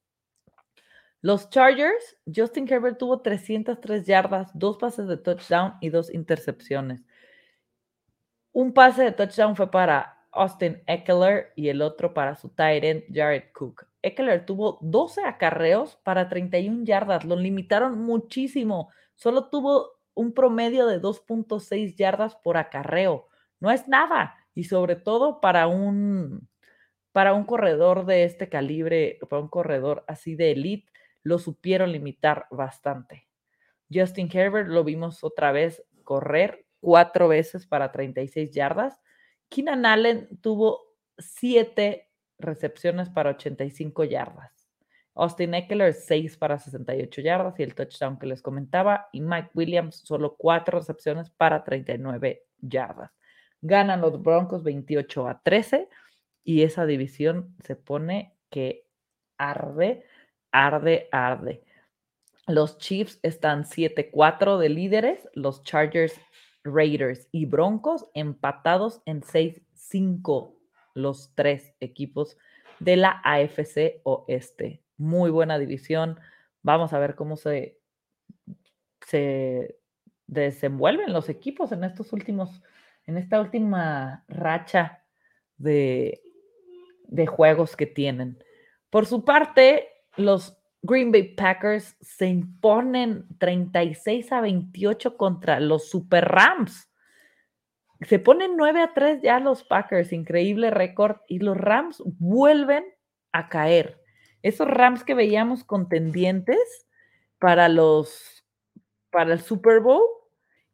Los 1.21 1.49
Chargers, 1.49 2.17
Justin 2.25 2.67
Herbert 2.67 2.97
tuvo 2.97 3.21
303 3.21 4.05
yardas, 4.05 4.51
dos 4.53 4.77
pases 4.77 5.07
de 5.07 5.15
touchdown 5.17 5.75
y 5.79 5.89
dos 5.89 6.13
intercepciones. 6.13 7.01
Un 8.51 8.73
pase 8.73 9.03
de 9.03 9.11
touchdown 9.13 9.55
fue 9.55 9.71
para 9.71 10.27
Austin 10.31 10.83
Eckler 10.85 11.53
y 11.55 11.69
el 11.69 11.81
otro 11.81 12.13
para 12.13 12.35
su 12.35 12.49
tight 12.49 12.83
end 12.83 13.03
Jared 13.09 13.51
Cook. 13.53 13.87
Eckler 14.01 14.45
tuvo 14.45 14.79
12 14.81 15.23
acarreos 15.23 15.95
para 16.03 16.27
31 16.27 16.83
yardas, 16.83 17.23
lo 17.23 17.35
limitaron 17.35 17.99
muchísimo. 17.99 18.89
Solo 19.15 19.49
tuvo 19.49 20.02
un 20.15 20.33
promedio 20.33 20.87
de 20.87 21.01
2.6 21.01 21.95
yardas 21.95 22.35
por 22.35 22.57
acarreo. 22.57 23.27
No 23.59 23.71
es 23.71 23.87
nada. 23.87 24.35
Y 24.55 24.65
sobre 24.65 24.95
todo 24.95 25.41
para 25.41 25.67
un, 25.67 26.47
para 27.11 27.33
un 27.33 27.45
corredor 27.45 28.05
de 28.05 28.23
este 28.23 28.49
calibre, 28.49 29.19
para 29.29 29.41
un 29.41 29.47
corredor 29.47 30.03
así 30.07 30.35
de 30.35 30.51
elite, 30.51 30.91
lo 31.23 31.39
supieron 31.39 31.91
limitar 31.91 32.47
bastante. 32.51 33.27
Justin 33.91 34.29
Herbert 34.31 34.67
lo 34.67 34.83
vimos 34.83 35.23
otra 35.23 35.51
vez 35.51 35.83
correr 36.03 36.65
cuatro 36.79 37.27
veces 37.27 37.65
para 37.65 37.91
36 37.91 38.51
yardas. 38.51 38.99
Keenan 39.49 39.85
Allen 39.85 40.27
tuvo 40.41 40.81
siete 41.17 42.09
recepciones 42.37 43.09
para 43.09 43.31
85 43.31 44.03
yardas. 44.03 44.62
Austin 45.15 45.53
Eckler, 45.53 45.93
6 45.93 46.37
para 46.37 46.57
68 46.57 47.21
yardas 47.21 47.59
y 47.59 47.63
el 47.63 47.75
touchdown 47.75 48.17
que 48.17 48.27
les 48.27 48.41
comentaba. 48.41 49.09
Y 49.11 49.21
Mike 49.21 49.51
Williams, 49.53 50.01
solo 50.03 50.35
4 50.37 50.79
recepciones 50.79 51.29
para 51.29 51.63
39 51.63 52.45
yardas. 52.59 53.11
Ganan 53.61 54.01
los 54.01 54.21
Broncos 54.21 54.63
28 54.63 55.27
a 55.27 55.41
13 55.41 55.87
y 56.43 56.63
esa 56.63 56.85
división 56.85 57.55
se 57.63 57.75
pone 57.75 58.35
que 58.49 58.85
arde, 59.37 60.05
arde, 60.51 61.07
arde. 61.11 61.63
Los 62.47 62.77
Chiefs 62.77 63.19
están 63.23 63.63
7-4 63.63 64.57
de 64.57 64.69
líderes, 64.69 65.29
los 65.33 65.63
Chargers, 65.63 66.19
Raiders 66.63 67.27
y 67.31 67.45
Broncos 67.45 68.09
empatados 68.13 69.01
en 69.05 69.21
6-5 69.21 70.55
los 70.93 71.33
tres 71.35 71.73
equipos 71.79 72.37
de 72.79 72.97
la 72.97 73.21
AFC 73.23 74.01
Oeste. 74.03 74.82
Muy 74.97 75.31
buena 75.31 75.57
división. 75.57 76.19
Vamos 76.61 76.93
a 76.93 76.99
ver 76.99 77.15
cómo 77.15 77.35
se, 77.35 77.79
se 79.05 79.77
desenvuelven 80.27 81.13
los 81.13 81.29
equipos 81.29 81.71
en 81.71 81.83
estos 81.83 82.13
últimos, 82.13 82.61
en 83.05 83.17
esta 83.17 83.39
última 83.39 84.23
racha 84.27 85.03
de, 85.57 86.21
de 87.07 87.27
juegos 87.27 87.75
que 87.75 87.85
tienen. 87.85 88.43
Por 88.89 89.05
su 89.05 89.25
parte, 89.25 89.87
los 90.15 90.57
Green 90.83 91.11
Bay 91.11 91.33
Packers 91.35 91.95
se 92.01 92.27
imponen 92.27 93.25
36 93.39 94.31
a 94.31 94.41
28 94.41 95.17
contra 95.17 95.59
los 95.59 95.89
Super 95.89 96.25
Rams. 96.25 96.89
Se 98.01 98.19
ponen 98.19 98.57
9 98.57 98.81
a 98.81 98.93
3 98.93 99.21
ya 99.21 99.39
los 99.39 99.63
Packers, 99.63 100.11
increíble 100.11 100.71
récord, 100.71 101.17
y 101.27 101.39
los 101.39 101.55
Rams 101.55 102.03
vuelven 102.05 102.83
a 103.31 103.47
caer. 103.47 104.02
Esos 104.43 104.67
Rams 104.67 105.03
que 105.03 105.15
veíamos 105.15 105.63
contendientes 105.63 106.85
para 107.39 107.69
los 107.69 108.45
para 109.09 109.33
el 109.33 109.41
Super 109.41 109.79
Bowl, 109.79 110.03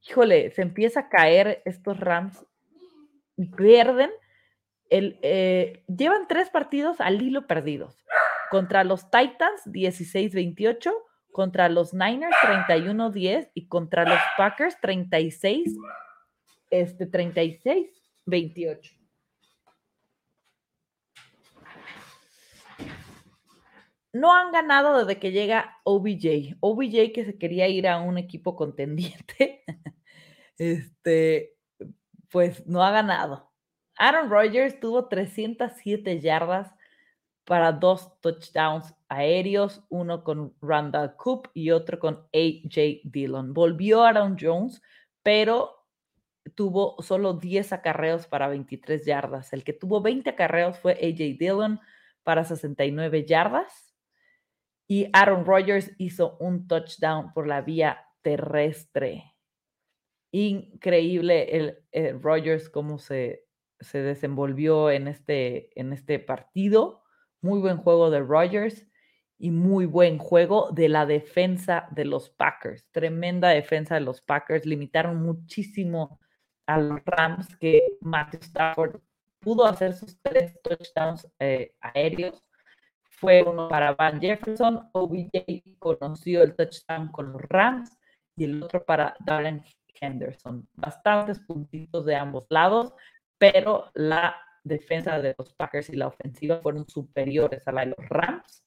híjole, 0.01 0.51
se 0.51 0.62
empieza 0.62 1.01
a 1.01 1.10
caer 1.10 1.62
estos 1.65 1.99
Rams 1.99 2.45
y 3.36 3.45
pierden. 3.47 4.12
El, 4.89 5.19
eh, 5.21 5.84
llevan 5.88 6.27
tres 6.27 6.49
partidos 6.49 6.99
al 6.99 7.21
hilo 7.21 7.47
perdidos 7.47 8.03
contra 8.49 8.84
los 8.84 9.12
Titans 9.12 9.62
16-28, 9.65 10.91
contra 11.32 11.69
los 11.69 11.93
Niners 11.93 12.36
31-10 12.41 13.51
y 13.53 13.67
contra 13.67 14.03
los 14.05 14.19
Packers 14.38 14.79
36, 14.82 15.77
este 16.71 17.10
36-28. 17.10 18.98
No 24.12 24.36
han 24.36 24.52
ganado 24.52 24.98
desde 24.98 25.19
que 25.19 25.32
llega 25.32 25.78
OBJ. 25.84 26.58
OBJ 26.60 27.12
que 27.13 27.26
se 27.26 27.38
quería 27.38 27.67
ir 27.67 27.88
a 27.88 28.00
un 28.00 28.17
equipo 28.17 28.56
contendiente. 28.56 29.63
Este, 30.58 31.56
pues 32.30 32.67
no 32.67 32.84
ha 32.84 32.91
ganado. 32.91 33.50
Aaron 33.95 34.30
Rodgers 34.30 34.78
tuvo 34.82 35.08
307 35.08 36.19
yardas, 36.19 36.76
para 37.50 37.72
dos 37.72 38.22
touchdowns 38.22 38.93
aéreos, 39.08 39.84
uno 39.89 40.24
con 40.24 40.54
Randall 40.62 41.15
Coop 41.15 41.48
y 41.56 41.72
otro 41.72 41.98
con 41.98 42.28
AJ 42.32 43.02
Dillon. 43.06 43.56
Volvió 43.56 44.04
Aaron 44.04 44.38
Jones, 44.39 44.84
pero 45.24 45.88
tuvo 46.54 46.95
solo 47.02 47.34
10 47.34 47.74
acarreos 47.74 48.28
para 48.28 48.50
23 48.50 49.04
yardas. 49.04 49.52
El 49.52 49.63
que 49.63 49.74
tuvo 49.74 50.00
20 50.00 50.30
acarreos 50.30 50.78
fue 50.78 50.91
AJ 50.93 51.39
Dillon 51.39 51.80
para 52.22 52.43
69 52.43 53.26
yardas. 53.26 53.88
Y 54.91 55.08
Aaron 55.13 55.45
Rodgers 55.45 55.91
hizo 55.99 56.36
un 56.39 56.67
touchdown 56.67 57.32
por 57.32 57.45
la 57.45 57.62
vía 57.62 58.08
terrestre. 58.23 59.36
Increíble 60.32 61.78
el, 61.91 62.21
Rodgers 62.21 62.69
cómo 62.69 62.97
se, 62.97 63.45
se 63.80 64.02
desenvolvió 64.02 64.89
en 64.89 65.08
este, 65.08 65.80
en 65.80 65.93
este 65.93 66.17
partido. 66.17 67.04
Muy 67.41 67.60
buen 67.60 67.78
juego 67.78 68.10
de 68.10 68.21
Rogers 68.21 68.88
y 69.38 69.52
muy 69.52 69.86
buen 69.86 70.17
juego 70.17 70.71
de 70.71 70.89
la 70.89 71.06
defensa 71.06 71.88
de 71.91 72.06
los 72.06 72.32
Packers. 72.32 72.86
Tremenda 72.91 73.49
defensa 73.49 73.93
de 73.93 74.02
los 74.02 74.21
Packers. 74.21 74.65
Limitaron 74.65 75.21
muchísimo 75.21 76.19
a 76.65 76.80
los 76.80 76.99
Rams 77.06 77.56
que 77.58 77.82
Matthew 78.02 78.39
Stafford 78.41 79.02
pudo 79.39 79.65
hacer 79.65 79.93
sus 79.93 80.19
tres 80.21 80.60
touchdowns 80.63 81.28
eh, 81.38 81.75
aéreos. 81.80 82.43
Fue 83.19 83.43
uno 83.43 83.67
para 83.67 83.93
Van 83.95 84.21
Jefferson. 84.21 84.89
OBJ 84.93 85.77
conoció 85.77 86.41
el 86.41 86.55
touchdown 86.55 87.10
con 87.10 87.34
los 87.34 87.41
Rams 87.41 87.97
y 88.38 88.45
el 88.45 88.63
otro 88.63 88.86
para 88.86 89.15
Darren 89.19 89.62
Henderson. 89.99 90.65
Bastantes 90.73 91.39
puntitos 91.39 92.05
de 92.05 92.15
ambos 92.15 92.45
lados, 92.49 92.93
pero 93.38 93.91
la 93.93 94.38
defensa 94.63 95.19
de 95.19 95.36
los 95.38 95.53
Packers 95.53 95.89
y 95.89 95.97
la 95.97 96.08
ofensiva 96.08 96.62
fueron 96.62 96.88
superiores 96.88 97.67
a 97.67 97.73
la 97.73 97.82
de 97.82 97.93
los 97.97 98.08
Rams 98.08 98.63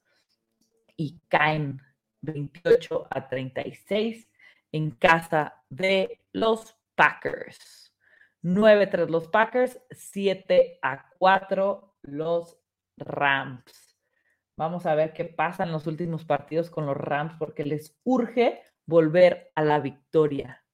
y 0.96 1.18
caen 1.28 1.80
28 2.20 3.06
a 3.08 3.28
36 3.28 4.28
en 4.72 4.90
casa 4.90 5.62
de 5.70 6.20
los 6.32 6.76
Packers. 6.94 7.94
9-3 8.42 9.08
los 9.08 9.28
Packers, 9.28 9.80
7 9.90 10.78
a 10.82 11.08
4 11.18 11.96
los 12.02 12.58
Rams. 12.98 13.91
Vamos 14.56 14.86
a 14.86 14.94
ver 14.94 15.12
qué 15.12 15.24
pasa 15.24 15.64
en 15.64 15.72
los 15.72 15.86
últimos 15.86 16.24
partidos 16.24 16.70
con 16.70 16.86
los 16.86 16.96
Rams 16.96 17.34
porque 17.38 17.64
les 17.64 17.98
urge 18.04 18.62
volver 18.86 19.50
a 19.54 19.62
la 19.62 19.80
victoria. 19.80 20.64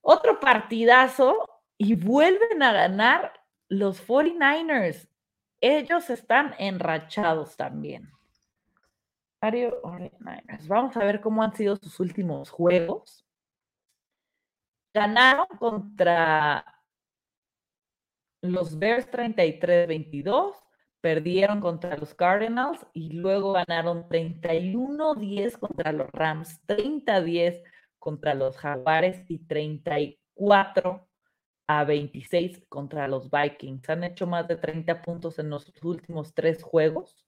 Otro 0.00 0.40
partidazo 0.40 1.62
y 1.78 1.94
vuelven 1.94 2.62
a 2.62 2.72
ganar 2.72 3.32
los 3.68 4.06
49ers, 4.06 5.08
ellos 5.60 6.10
están 6.10 6.54
enrachados 6.58 7.56
también. 7.56 8.10
Vamos 10.68 10.96
a 10.96 11.04
ver 11.04 11.20
cómo 11.20 11.42
han 11.42 11.54
sido 11.54 11.76
sus 11.76 12.00
últimos 12.00 12.50
juegos. 12.50 13.24
Ganaron 14.92 15.46
contra 15.58 16.64
los 18.40 18.78
Bears 18.78 19.10
33-22, 19.10 20.54
perdieron 21.06 21.60
contra 21.60 21.96
los 21.96 22.16
Cardinals 22.16 22.84
y 22.92 23.10
luego 23.10 23.52
ganaron 23.52 24.08
31-10 24.08 25.56
contra 25.56 25.92
los 25.92 26.10
Rams, 26.10 26.60
30-10 26.66 27.62
contra 28.00 28.34
los 28.34 28.56
Jaguares 28.56 29.24
y 29.28 29.38
34 29.38 31.08
a 31.68 31.84
26 31.84 32.64
contra 32.68 33.06
los 33.06 33.30
Vikings. 33.30 33.88
Han 33.88 34.02
hecho 34.02 34.26
más 34.26 34.48
de 34.48 34.56
30 34.56 35.00
puntos 35.02 35.38
en 35.38 35.48
los 35.48 35.72
últimos 35.80 36.34
tres 36.34 36.64
juegos. 36.64 37.24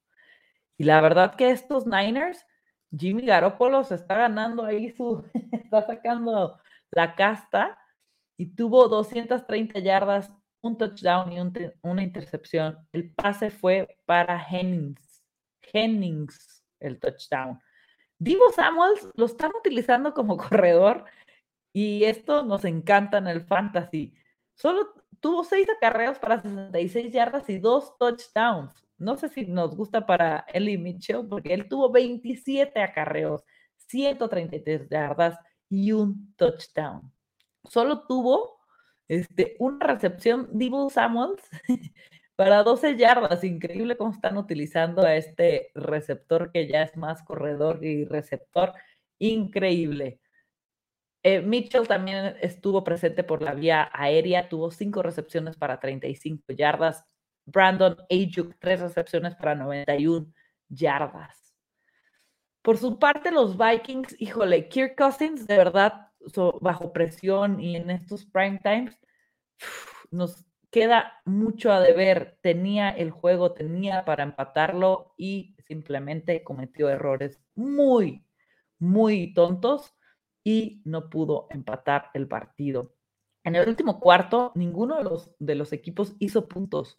Y 0.76 0.82
la 0.82 1.00
verdad 1.00 1.36
que 1.36 1.50
estos 1.50 1.86
Niners, 1.86 2.44
Jimmy 2.90 3.26
Garoppolo 3.26 3.84
se 3.84 3.94
está 3.94 4.16
ganando 4.16 4.64
ahí 4.64 4.90
su, 4.90 5.24
está 5.52 5.86
sacando 5.86 6.58
la 6.90 7.14
casta 7.14 7.78
y 8.36 8.56
tuvo 8.56 8.88
230 8.88 9.78
yardas, 9.78 10.32
un 10.60 10.76
touchdown 10.76 11.32
y 11.32 11.38
una 11.82 12.02
intercepción. 12.02 12.78
El 12.92 13.12
pase 13.14 13.50
fue 13.50 13.98
para 14.06 14.44
Hennings. 14.50 15.22
Hennings, 15.72 16.64
el 16.80 16.98
touchdown. 16.98 17.58
Divo 18.18 18.50
Samuels 18.52 19.08
lo 19.14 19.26
están 19.26 19.52
utilizando 19.58 20.12
como 20.12 20.36
corredor 20.36 21.04
y 21.72 22.04
esto 22.04 22.42
nos 22.42 22.64
encanta 22.64 23.18
en 23.18 23.28
el 23.28 23.42
fantasy. 23.42 24.14
Solo 24.54 24.92
tuvo 25.20 25.44
seis 25.44 25.68
acarreos 25.68 26.18
para 26.18 26.40
66 26.40 27.12
yardas 27.12 27.48
y 27.48 27.58
dos 27.58 27.96
touchdowns. 27.98 28.72
No 28.96 29.16
sé 29.16 29.28
si 29.28 29.46
nos 29.46 29.76
gusta 29.76 30.04
para 30.04 30.44
Ellie 30.52 30.78
Mitchell, 30.78 31.26
porque 31.28 31.54
él 31.54 31.68
tuvo 31.68 31.92
27 31.92 32.82
acarreos, 32.82 33.44
133 33.76 34.88
yardas 34.88 35.38
y 35.70 35.92
un 35.92 36.34
touchdown. 36.34 37.12
Solo 37.64 38.06
tuvo 38.06 38.57
este, 39.08 39.56
una 39.58 39.86
recepción 39.86 40.48
Divo 40.52 40.90
Samuels 40.90 41.42
para 42.36 42.62
12 42.62 42.96
yardas. 42.96 43.42
Increíble 43.42 43.96
cómo 43.96 44.12
están 44.12 44.36
utilizando 44.36 45.02
a 45.02 45.16
este 45.16 45.70
receptor 45.74 46.52
que 46.52 46.68
ya 46.68 46.82
es 46.82 46.96
más 46.96 47.22
corredor 47.22 47.84
y 47.84 48.04
receptor. 48.04 48.72
Increíble. 49.18 50.20
Eh, 51.24 51.40
Mitchell 51.40 51.88
también 51.88 52.36
estuvo 52.40 52.84
presente 52.84 53.24
por 53.24 53.42
la 53.42 53.54
vía 53.54 53.90
aérea, 53.92 54.48
tuvo 54.48 54.70
cinco 54.70 55.02
recepciones 55.02 55.56
para 55.56 55.80
35 55.80 56.52
yardas. 56.52 57.04
Brandon 57.44 57.96
Ayuk, 58.10 58.54
tres 58.58 58.80
recepciones 58.80 59.34
para 59.34 59.54
91 59.54 60.32
yardas. 60.68 61.54
Por 62.62 62.76
su 62.76 62.98
parte, 62.98 63.30
los 63.30 63.56
Vikings, 63.56 64.14
híjole, 64.20 64.68
Kirk 64.68 64.96
Cousins, 64.96 65.46
de 65.46 65.56
verdad, 65.56 66.07
bajo 66.60 66.92
presión 66.92 67.60
y 67.60 67.76
en 67.76 67.90
estos 67.90 68.24
prime 68.26 68.60
times, 68.62 68.98
nos 70.10 70.46
queda 70.70 71.20
mucho 71.24 71.72
a 71.72 71.80
deber. 71.80 72.38
Tenía 72.42 72.90
el 72.90 73.10
juego, 73.10 73.52
tenía 73.52 74.04
para 74.04 74.24
empatarlo 74.24 75.14
y 75.16 75.56
simplemente 75.66 76.44
cometió 76.44 76.88
errores 76.88 77.40
muy, 77.54 78.24
muy 78.78 79.34
tontos 79.34 79.94
y 80.44 80.82
no 80.84 81.10
pudo 81.10 81.46
empatar 81.50 82.10
el 82.14 82.26
partido. 82.26 82.94
En 83.44 83.54
el 83.56 83.68
último 83.68 84.00
cuarto, 84.00 84.52
ninguno 84.54 84.96
de 84.98 85.04
los, 85.04 85.30
de 85.38 85.54
los 85.54 85.72
equipos 85.72 86.14
hizo 86.18 86.48
puntos. 86.48 86.98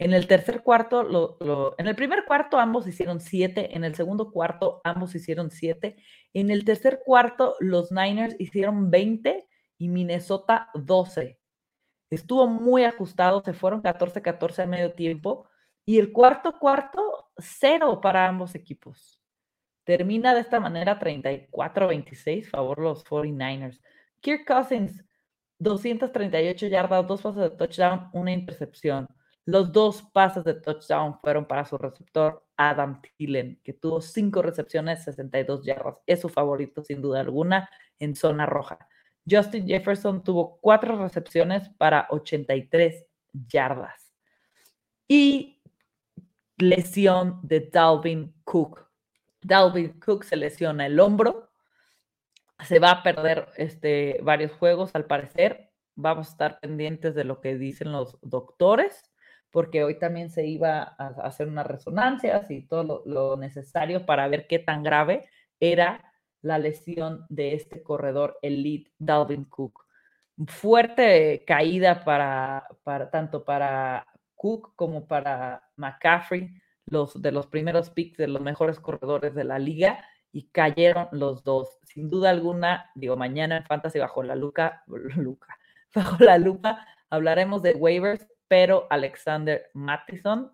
En 0.00 0.14
el 0.14 0.26
tercer 0.26 0.62
cuarto, 0.62 1.74
en 1.76 1.86
el 1.86 1.94
primer 1.94 2.24
cuarto 2.24 2.58
ambos 2.58 2.86
hicieron 2.86 3.20
siete, 3.20 3.76
en 3.76 3.84
el 3.84 3.94
segundo 3.94 4.32
cuarto 4.32 4.80
ambos 4.82 5.14
hicieron 5.14 5.50
siete, 5.50 5.96
en 6.32 6.50
el 6.50 6.64
tercer 6.64 7.02
cuarto 7.04 7.54
los 7.60 7.92
Niners 7.92 8.34
hicieron 8.38 8.90
20 8.90 9.46
y 9.76 9.88
Minnesota 9.90 10.70
12. 10.72 11.38
Estuvo 12.08 12.46
muy 12.46 12.84
ajustado, 12.84 13.42
se 13.44 13.52
fueron 13.52 13.82
14-14 13.82 14.62
a 14.62 14.66
medio 14.66 14.94
tiempo 14.94 15.50
y 15.84 15.98
el 15.98 16.12
cuarto 16.12 16.58
cuarto, 16.58 17.28
cero 17.36 18.00
para 18.00 18.26
ambos 18.26 18.54
equipos. 18.54 19.20
Termina 19.84 20.34
de 20.34 20.40
esta 20.40 20.60
manera 20.60 20.98
34-26, 20.98 22.48
favor 22.48 22.78
los 22.78 23.04
49ers. 23.04 23.78
Kirk 24.22 24.46
Cousins, 24.46 25.04
238 25.58 26.68
yardas, 26.68 27.06
dos 27.06 27.20
pases 27.20 27.42
de 27.42 27.50
touchdown, 27.50 28.08
una 28.14 28.32
intercepción. 28.32 29.06
Los 29.46 29.72
dos 29.72 30.02
pases 30.02 30.44
de 30.44 30.54
touchdown 30.54 31.18
fueron 31.20 31.46
para 31.46 31.64
su 31.64 31.78
receptor 31.78 32.44
Adam 32.56 33.00
Thielen, 33.16 33.60
que 33.64 33.72
tuvo 33.72 34.00
cinco 34.00 34.42
recepciones, 34.42 35.04
62 35.04 35.64
yardas. 35.64 35.96
Es 36.06 36.20
su 36.20 36.28
favorito, 36.28 36.84
sin 36.84 37.00
duda 37.00 37.20
alguna, 37.20 37.70
en 37.98 38.14
zona 38.14 38.46
roja. 38.46 38.78
Justin 39.28 39.66
Jefferson 39.66 40.22
tuvo 40.22 40.58
cuatro 40.60 41.02
recepciones 41.02 41.68
para 41.70 42.06
83 42.10 43.06
yardas. 43.48 44.12
Y 45.08 45.62
lesión 46.58 47.40
de 47.42 47.60
Dalvin 47.72 48.34
Cook. 48.44 48.86
Dalvin 49.40 49.98
Cook 49.98 50.24
se 50.24 50.36
lesiona 50.36 50.86
el 50.86 51.00
hombro. 51.00 51.50
Se 52.64 52.78
va 52.78 52.90
a 52.90 53.02
perder 53.02 53.48
este, 53.56 54.20
varios 54.22 54.52
juegos, 54.52 54.94
al 54.94 55.06
parecer. 55.06 55.72
Vamos 55.96 56.28
a 56.28 56.30
estar 56.30 56.60
pendientes 56.60 57.14
de 57.14 57.24
lo 57.24 57.40
que 57.40 57.56
dicen 57.56 57.90
los 57.90 58.18
doctores 58.20 59.09
porque 59.50 59.84
hoy 59.84 59.98
también 59.98 60.30
se 60.30 60.46
iba 60.46 60.94
a 60.98 61.08
hacer 61.22 61.48
unas 61.48 61.66
resonancias 61.66 62.50
y 62.50 62.62
todo 62.62 63.02
lo, 63.04 63.36
necesario 63.36 64.06
para 64.06 64.28
ver 64.28 64.46
qué 64.46 64.58
tan 64.58 64.82
grave 64.82 65.28
era 65.58 66.12
la 66.42 66.58
lesión 66.58 67.26
de 67.28 67.54
este 67.54 67.82
corredor 67.82 68.38
elite 68.42 68.92
Dalvin 68.98 69.44
Cook. 69.44 69.84
Fuerte 70.46 71.44
caída 71.46 72.04
para, 72.04 72.66
tanto 73.12 73.44
para 73.44 74.06
Cook 74.34 74.74
como 74.74 75.06
para 75.06 75.62
McCaffrey, 75.76 76.54
los 76.86 77.20
de 77.20 77.32
los 77.32 77.46
primeros 77.46 77.90
picks 77.90 78.16
de 78.16 78.28
los 78.28 78.40
mejores 78.40 78.80
corredores 78.80 79.34
de 79.34 79.44
la 79.44 79.58
liga, 79.58 80.04
y 80.32 80.48
cayeron 80.48 81.08
los 81.10 81.42
dos. 81.42 81.78
Sin 81.82 82.08
duda 82.08 82.30
alguna, 82.30 82.90
digo, 82.94 83.16
mañana 83.16 83.56
en 83.58 83.64
Fantasy 83.64 83.98
bajo 83.98 84.22
la 84.22 84.36
lupa, 84.36 84.84
bajo 85.94 86.24
la 86.24 86.38
lupa 86.38 86.86
hablaremos 87.10 87.62
de 87.62 87.74
waivers 87.74 88.26
pero 88.50 88.88
Alexander 88.90 89.70
Mattison 89.74 90.52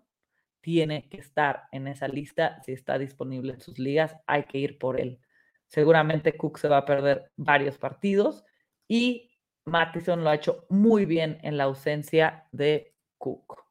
tiene 0.61 1.09
que 1.09 1.17
estar 1.17 1.63
en 1.71 1.87
esa 1.87 2.07
lista. 2.07 2.61
Si 2.61 2.71
está 2.71 2.99
disponible 2.99 3.53
en 3.53 3.59
sus 3.59 3.79
ligas, 3.79 4.15
hay 4.27 4.43
que 4.43 4.59
ir 4.59 4.77
por 4.77 5.01
él. 5.01 5.19
Seguramente 5.65 6.37
Cook 6.37 6.59
se 6.59 6.67
va 6.67 6.77
a 6.77 6.85
perder 6.85 7.31
varios 7.37 7.79
partidos 7.79 8.45
y 8.87 9.31
Mattison 9.65 10.23
lo 10.23 10.29
ha 10.29 10.35
hecho 10.35 10.67
muy 10.69 11.07
bien 11.07 11.39
en 11.41 11.57
la 11.57 11.63
ausencia 11.63 12.47
de 12.51 12.95
Cook. 13.17 13.63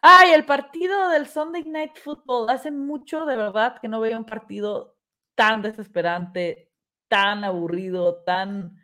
Ay, 0.00 0.32
el 0.32 0.46
partido 0.46 1.10
del 1.10 1.26
Sunday 1.26 1.64
Night 1.64 1.98
Football. 1.98 2.48
Hace 2.48 2.70
mucho, 2.70 3.26
de 3.26 3.36
verdad, 3.36 3.76
que 3.78 3.88
no 3.88 4.00
veo 4.00 4.16
un 4.16 4.24
partido 4.24 4.96
tan 5.34 5.60
desesperante, 5.60 6.72
tan 7.08 7.44
aburrido, 7.44 8.22
tan 8.24 8.78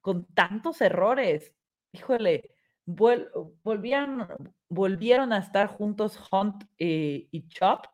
con 0.00 0.24
tantos 0.32 0.80
errores. 0.80 1.54
Híjole, 1.92 2.55
volvieron, 2.86 4.26
volvieron 4.68 5.32
a 5.32 5.38
estar 5.38 5.66
juntos 5.66 6.18
Hunt 6.30 6.64
eh, 6.78 7.28
y 7.30 7.48
Chop 7.48 7.86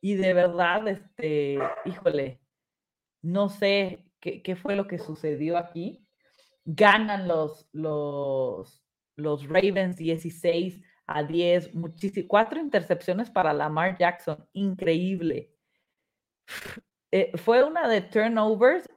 y 0.00 0.14
de 0.14 0.32
verdad, 0.32 0.86
este, 0.88 1.58
híjole, 1.84 2.40
no 3.22 3.48
sé 3.48 4.04
qué, 4.20 4.56
fue 4.56 4.76
lo 4.76 4.86
que 4.86 4.98
sucedió 4.98 5.58
aquí. 5.58 6.06
Ganan 6.64 7.26
los, 7.26 7.68
los, 7.72 8.84
los 9.16 9.48
Ravens 9.48 9.96
16 9.96 10.80
a 11.06 11.22
10, 11.24 11.72
cuatro 12.28 12.60
intercepciones 12.60 13.30
para 13.30 13.52
Lamar 13.52 13.96
Jackson, 13.98 14.46
increíble. 14.52 15.52
Eh, 17.10 17.32
fue 17.36 17.64
una 17.64 17.88
de 17.88 18.02
turnovers 18.02 18.88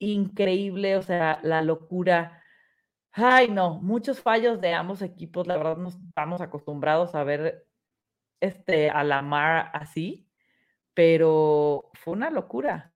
increíble, 0.00 0.96
o 0.96 1.02
sea, 1.02 1.40
la 1.42 1.62
locura 1.62 2.42
Ay, 3.16 3.48
no, 3.48 3.74
muchos 3.80 4.20
fallos 4.20 4.60
de 4.60 4.72
ambos 4.74 5.00
equipos. 5.02 5.46
La 5.46 5.56
verdad, 5.56 5.76
no 5.76 5.88
estamos 5.88 6.40
acostumbrados 6.40 7.14
a 7.14 7.22
ver 7.24 7.66
este, 8.40 8.90
a 8.90 9.04
la 9.04 9.22
mar 9.22 9.70
así, 9.74 10.28
pero 10.94 11.90
fue 11.94 12.14
una 12.14 12.30
locura. 12.30 12.92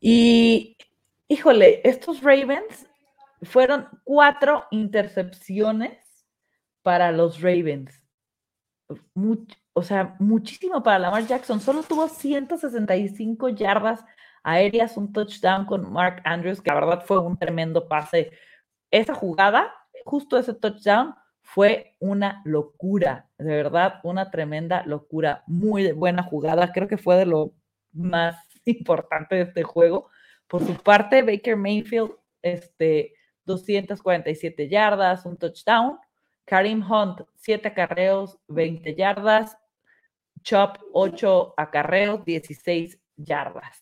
Y, 0.00 0.76
híjole, 1.28 1.80
estos 1.88 2.22
Ravens 2.22 2.86
fueron 3.42 3.88
cuatro 4.04 4.64
intercepciones 4.70 5.98
para 6.82 7.12
los 7.12 7.40
Ravens. 7.42 7.99
Mucho, 9.14 9.56
o 9.72 9.82
sea, 9.82 10.16
muchísimo 10.18 10.82
para 10.82 10.98
Lamar 10.98 11.26
Jackson. 11.26 11.60
Solo 11.60 11.82
tuvo 11.82 12.08
165 12.08 13.50
yardas 13.50 14.04
aéreas, 14.42 14.96
un 14.96 15.12
touchdown 15.12 15.66
con 15.66 15.92
Mark 15.92 16.22
Andrews, 16.24 16.60
que 16.60 16.70
la 16.70 16.80
verdad 16.80 17.04
fue 17.06 17.18
un 17.18 17.36
tremendo 17.36 17.88
pase. 17.88 18.32
Esa 18.90 19.14
jugada, 19.14 19.72
justo 20.04 20.38
ese 20.38 20.54
touchdown, 20.54 21.14
fue 21.42 21.96
una 21.98 22.42
locura, 22.44 23.28
de 23.38 23.56
verdad, 23.56 24.00
una 24.04 24.30
tremenda 24.30 24.84
locura. 24.86 25.42
Muy 25.46 25.90
buena 25.92 26.22
jugada, 26.22 26.72
creo 26.72 26.86
que 26.86 26.96
fue 26.96 27.16
de 27.16 27.26
lo 27.26 27.54
más 27.92 28.36
importante 28.64 29.36
de 29.36 29.42
este 29.42 29.62
juego. 29.62 30.08
Por 30.46 30.64
su 30.64 30.74
parte, 30.74 31.22
Baker 31.22 31.56
Mayfield, 31.56 32.12
este, 32.42 33.14
247 33.46 34.68
yardas, 34.68 35.26
un 35.26 35.36
touchdown. 35.36 35.98
Karim 36.50 36.82
Hunt, 36.82 37.20
7 37.36 37.68
acarreos, 37.68 38.36
20 38.48 38.96
yardas. 38.96 39.56
Chop, 40.42 40.78
8 40.92 41.54
acarreos, 41.56 42.24
16 42.24 43.00
yardas. 43.16 43.78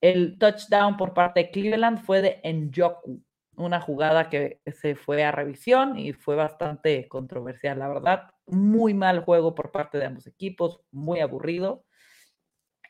El 0.00 0.38
touchdown 0.38 0.96
por 0.96 1.12
parte 1.12 1.40
de 1.40 1.50
Cleveland 1.50 1.98
fue 1.98 2.22
de 2.22 2.40
Njoku, 2.44 3.20
una 3.56 3.80
jugada 3.80 4.30
que 4.30 4.60
se 4.66 4.94
fue 4.94 5.24
a 5.24 5.32
revisión 5.32 5.98
y 5.98 6.12
fue 6.12 6.36
bastante 6.36 7.08
controversial, 7.08 7.80
la 7.80 7.88
verdad. 7.88 8.30
Muy 8.46 8.94
mal 8.94 9.24
juego 9.24 9.56
por 9.56 9.72
parte 9.72 9.98
de 9.98 10.06
ambos 10.06 10.28
equipos, 10.28 10.80
muy 10.92 11.18
aburrido. 11.18 11.84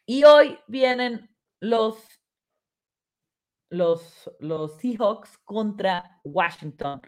Y 0.05 0.25
hoy 0.25 0.59
vienen 0.67 1.35
los, 1.61 1.97
los, 3.71 4.31
los 4.39 4.77
Seahawks 4.77 5.39
contra 5.39 6.21
Washington. 6.25 7.01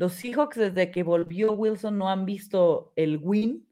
Los 0.00 0.14
Seahawks 0.14 0.56
desde 0.56 0.90
que 0.90 1.02
volvió 1.02 1.52
Wilson 1.52 1.98
no 1.98 2.08
han 2.08 2.24
visto 2.24 2.90
el 2.96 3.18
win 3.18 3.68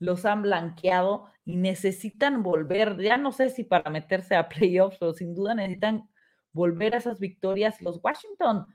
los 0.00 0.24
han 0.24 0.42
blanqueado 0.42 1.26
y 1.44 1.54
necesitan 1.54 2.42
volver, 2.42 2.98
ya 2.98 3.16
no 3.16 3.30
sé 3.30 3.48
si 3.48 3.62
para 3.62 3.88
meterse 3.88 4.34
a 4.34 4.48
playoffs, 4.48 4.96
pero 4.98 5.12
sin 5.12 5.36
duda 5.36 5.54
necesitan 5.54 6.10
volver 6.52 6.94
a 6.94 6.98
esas 6.98 7.20
victorias. 7.20 7.80
Los 7.80 8.00
Washington 8.02 8.66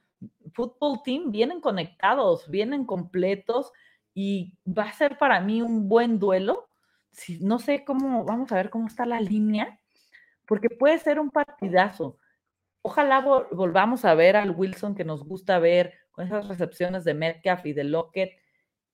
Football 0.53 1.01
Team 1.03 1.29
vienen 1.29 1.59
conectados, 1.59 2.49
vienen 2.49 2.85
completos 2.85 3.73
y 4.13 4.57
va 4.65 4.83
a 4.83 4.93
ser 4.93 5.17
para 5.17 5.41
mí 5.41 5.61
un 5.61 5.89
buen 5.89 6.19
duelo. 6.19 6.69
Si, 7.11 7.37
no 7.39 7.59
sé 7.59 7.83
cómo, 7.83 8.23
vamos 8.23 8.49
a 8.53 8.55
ver 8.55 8.69
cómo 8.69 8.87
está 8.87 9.05
la 9.05 9.19
línea, 9.19 9.77
porque 10.45 10.69
puede 10.69 10.99
ser 10.99 11.19
un 11.19 11.31
partidazo. 11.31 12.17
Ojalá 12.81 13.19
volvamos 13.51 14.05
a 14.05 14.13
ver 14.13 14.37
al 14.37 14.51
Wilson 14.51 14.95
que 14.95 15.03
nos 15.03 15.25
gusta 15.25 15.59
ver 15.59 16.02
con 16.13 16.25
esas 16.25 16.47
recepciones 16.47 17.03
de 17.03 17.13
Metcalf 17.13 17.65
y 17.65 17.73
de 17.73 17.83
Lockett 17.83 18.31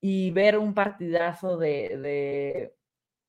y 0.02 0.32
ver 0.32 0.58
un 0.58 0.74
partidazo 0.74 1.58
de, 1.58 1.98
de, 1.98 2.76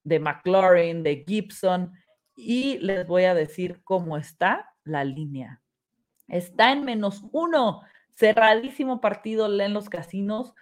de 0.04 0.20
McLaurin, 0.20 1.02
de 1.02 1.24
Gibson, 1.26 1.92
y 2.36 2.78
les 2.78 3.06
voy 3.06 3.24
a 3.24 3.34
decir 3.34 3.82
cómo 3.84 4.16
está 4.16 4.74
la 4.84 5.04
línea. 5.04 5.60
Está 6.28 6.72
en 6.72 6.84
menos 6.84 7.22
uno, 7.32 7.82
cerradísimo 8.14 9.00
partido 9.00 9.46
en 9.60 9.74
los 9.74 9.90
casinos. 9.90 10.54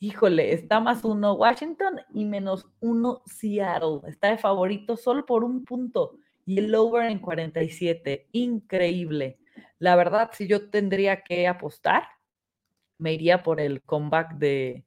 Híjole, 0.00 0.52
está 0.52 0.80
más 0.80 1.04
uno 1.04 1.34
Washington 1.34 2.00
y 2.12 2.24
menos 2.24 2.66
uno 2.80 3.22
Seattle. 3.26 4.00
Está 4.08 4.30
de 4.30 4.38
favorito 4.38 4.96
solo 4.96 5.24
por 5.26 5.44
un 5.44 5.64
punto 5.64 6.16
y 6.44 6.58
el 6.58 6.74
over 6.74 7.08
en 7.10 7.20
47. 7.20 8.28
Increíble. 8.32 9.38
La 9.78 9.94
verdad, 9.96 10.30
si 10.32 10.48
yo 10.48 10.70
tendría 10.70 11.22
que 11.22 11.46
apostar, 11.46 12.04
me 13.02 13.12
iría 13.12 13.42
por 13.42 13.60
el 13.60 13.82
comeback 13.82 14.34
de, 14.34 14.86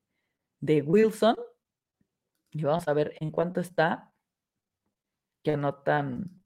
de 0.61 0.81
Wilson. 0.81 1.35
Y 2.51 2.63
vamos 2.63 2.87
a 2.87 2.93
ver 2.93 3.13
en 3.19 3.29
cuánto 3.29 3.59
está 3.59 4.13
que 5.43 5.51
anotan 5.51 6.41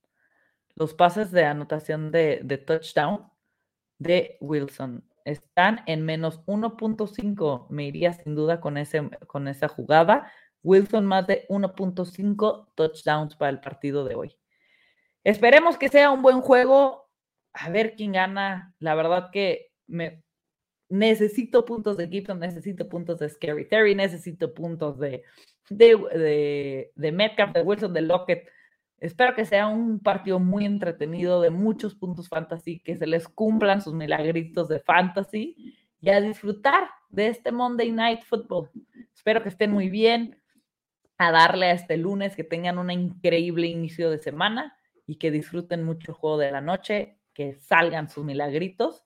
los 0.74 0.96
pases 0.96 1.30
de 1.30 1.46
anotación 1.46 2.12
de, 2.12 2.42
de 2.44 2.58
touchdown 2.58 3.32
de 4.00 4.38
Wilson. 4.42 5.08
Están 5.26 5.84
en 5.86 6.04
menos 6.04 6.44
1.5. 6.48 7.68
Me 7.70 7.86
iría 7.86 8.14
sin 8.14 8.34
duda 8.34 8.60
con, 8.60 8.78
ese, 8.78 9.08
con 9.28 9.48
esa 9.48 9.68
jugada. 9.68 10.32
Wilson 10.64 11.06
más 11.06 11.28
de 11.28 11.46
1.5 11.50 12.70
touchdowns 12.74 13.36
para 13.36 13.52
el 13.52 13.60
partido 13.60 14.06
de 14.06 14.16
hoy. 14.16 14.36
Esperemos 15.24 15.78
que 15.78 15.90
sea 15.90 16.10
un 16.10 16.24
buen 16.24 16.42
juego. 16.42 17.12
A 17.54 17.70
ver 17.70 17.96
quién 17.96 18.14
gana. 18.14 18.74
La 18.80 18.96
verdad 18.96 19.30
que 19.32 19.72
me 19.86 20.24
necesito 20.90 21.66
puntos 21.66 21.98
de 21.98 22.08
Gibson, 22.08 22.40
necesito 22.40 22.90
puntos 22.90 23.20
de 23.20 23.30
Scary 23.30 23.68
Terry, 23.68 23.96
necesito 23.96 24.54
puntos 24.54 24.98
de, 25.00 25.24
de, 25.70 25.96
de, 25.96 26.92
de 26.96 27.12
Metcalf, 27.12 27.54
de 27.54 27.62
Wilson, 27.62 27.94
de 27.94 28.02
Lockett. 28.02 28.50
Espero 29.00 29.34
que 29.34 29.46
sea 29.46 29.68
un 29.68 30.00
partido 30.00 30.40
muy 30.40 30.66
entretenido, 30.66 31.42
de 31.42 31.52
muchos 31.52 31.96
puntos 31.96 32.28
fantasy, 32.28 32.80
que 32.80 32.98
se 32.98 33.08
les 33.08 33.28
cumplan 33.28 33.82
sus 33.82 33.94
milagritos 33.94 34.68
de 34.68 34.80
fantasy 34.80 35.56
y 36.02 36.10
a 36.10 36.20
disfrutar 36.20 36.90
de 37.10 37.28
este 37.28 37.52
Monday 37.52 37.92
Night 37.92 38.24
Football. 38.24 38.70
Espero 39.14 39.42
que 39.42 39.50
estén 39.50 39.72
muy 39.72 39.90
bien, 39.90 40.42
a 41.18 41.32
darle 41.32 41.68
a 41.68 41.74
este 41.74 41.98
lunes, 41.98 42.36
que 42.36 42.44
tengan 42.44 42.78
un 42.78 42.90
increíble 42.92 43.68
inicio 43.68 44.10
de 44.10 44.18
semana 44.18 44.76
y 45.06 45.18
que 45.18 45.32
disfruten 45.32 45.84
mucho 45.84 46.12
el 46.12 46.18
juego 46.18 46.38
de 46.38 46.52
la 46.52 46.62
noche, 46.62 47.20
que 47.34 47.56
salgan 47.56 48.10
sus 48.10 48.26
milagritos 48.26 49.06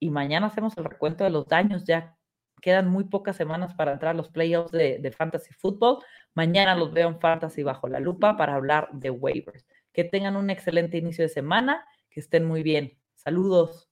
y 0.00 0.10
mañana 0.10 0.46
hacemos 0.46 0.76
el 0.76 0.84
recuento 0.84 1.24
de 1.24 1.30
los 1.30 1.46
daños. 1.46 1.84
Ya 1.84 2.16
quedan 2.60 2.88
muy 2.88 3.04
pocas 3.04 3.36
semanas 3.36 3.74
para 3.74 3.92
entrar 3.92 4.14
a 4.14 4.16
los 4.16 4.28
playoffs 4.28 4.72
de, 4.72 4.98
de 4.98 5.12
Fantasy 5.12 5.52
Football. 5.54 5.98
Mañana 6.34 6.74
los 6.74 6.92
veo 6.92 7.08
en 7.08 7.20
Fantasy 7.20 7.62
bajo 7.62 7.88
la 7.88 8.00
lupa 8.00 8.36
para 8.36 8.54
hablar 8.54 8.88
de 8.92 9.10
waivers. 9.10 9.66
Que 9.92 10.04
tengan 10.04 10.36
un 10.36 10.50
excelente 10.50 10.98
inicio 10.98 11.24
de 11.24 11.28
semana, 11.28 11.84
que 12.10 12.20
estén 12.20 12.44
muy 12.44 12.62
bien. 12.62 12.98
Saludos. 13.14 13.90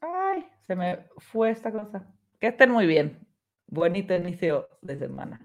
Ay, 0.00 0.46
se 0.66 0.74
me 0.76 1.06
fue 1.18 1.50
esta 1.50 1.70
cosa. 1.70 2.06
Que 2.38 2.48
estén 2.48 2.70
muy 2.70 2.86
bien. 2.86 3.26
Bonito 3.66 4.14
inicio 4.14 4.68
de 4.82 4.98
semana. 4.98 5.40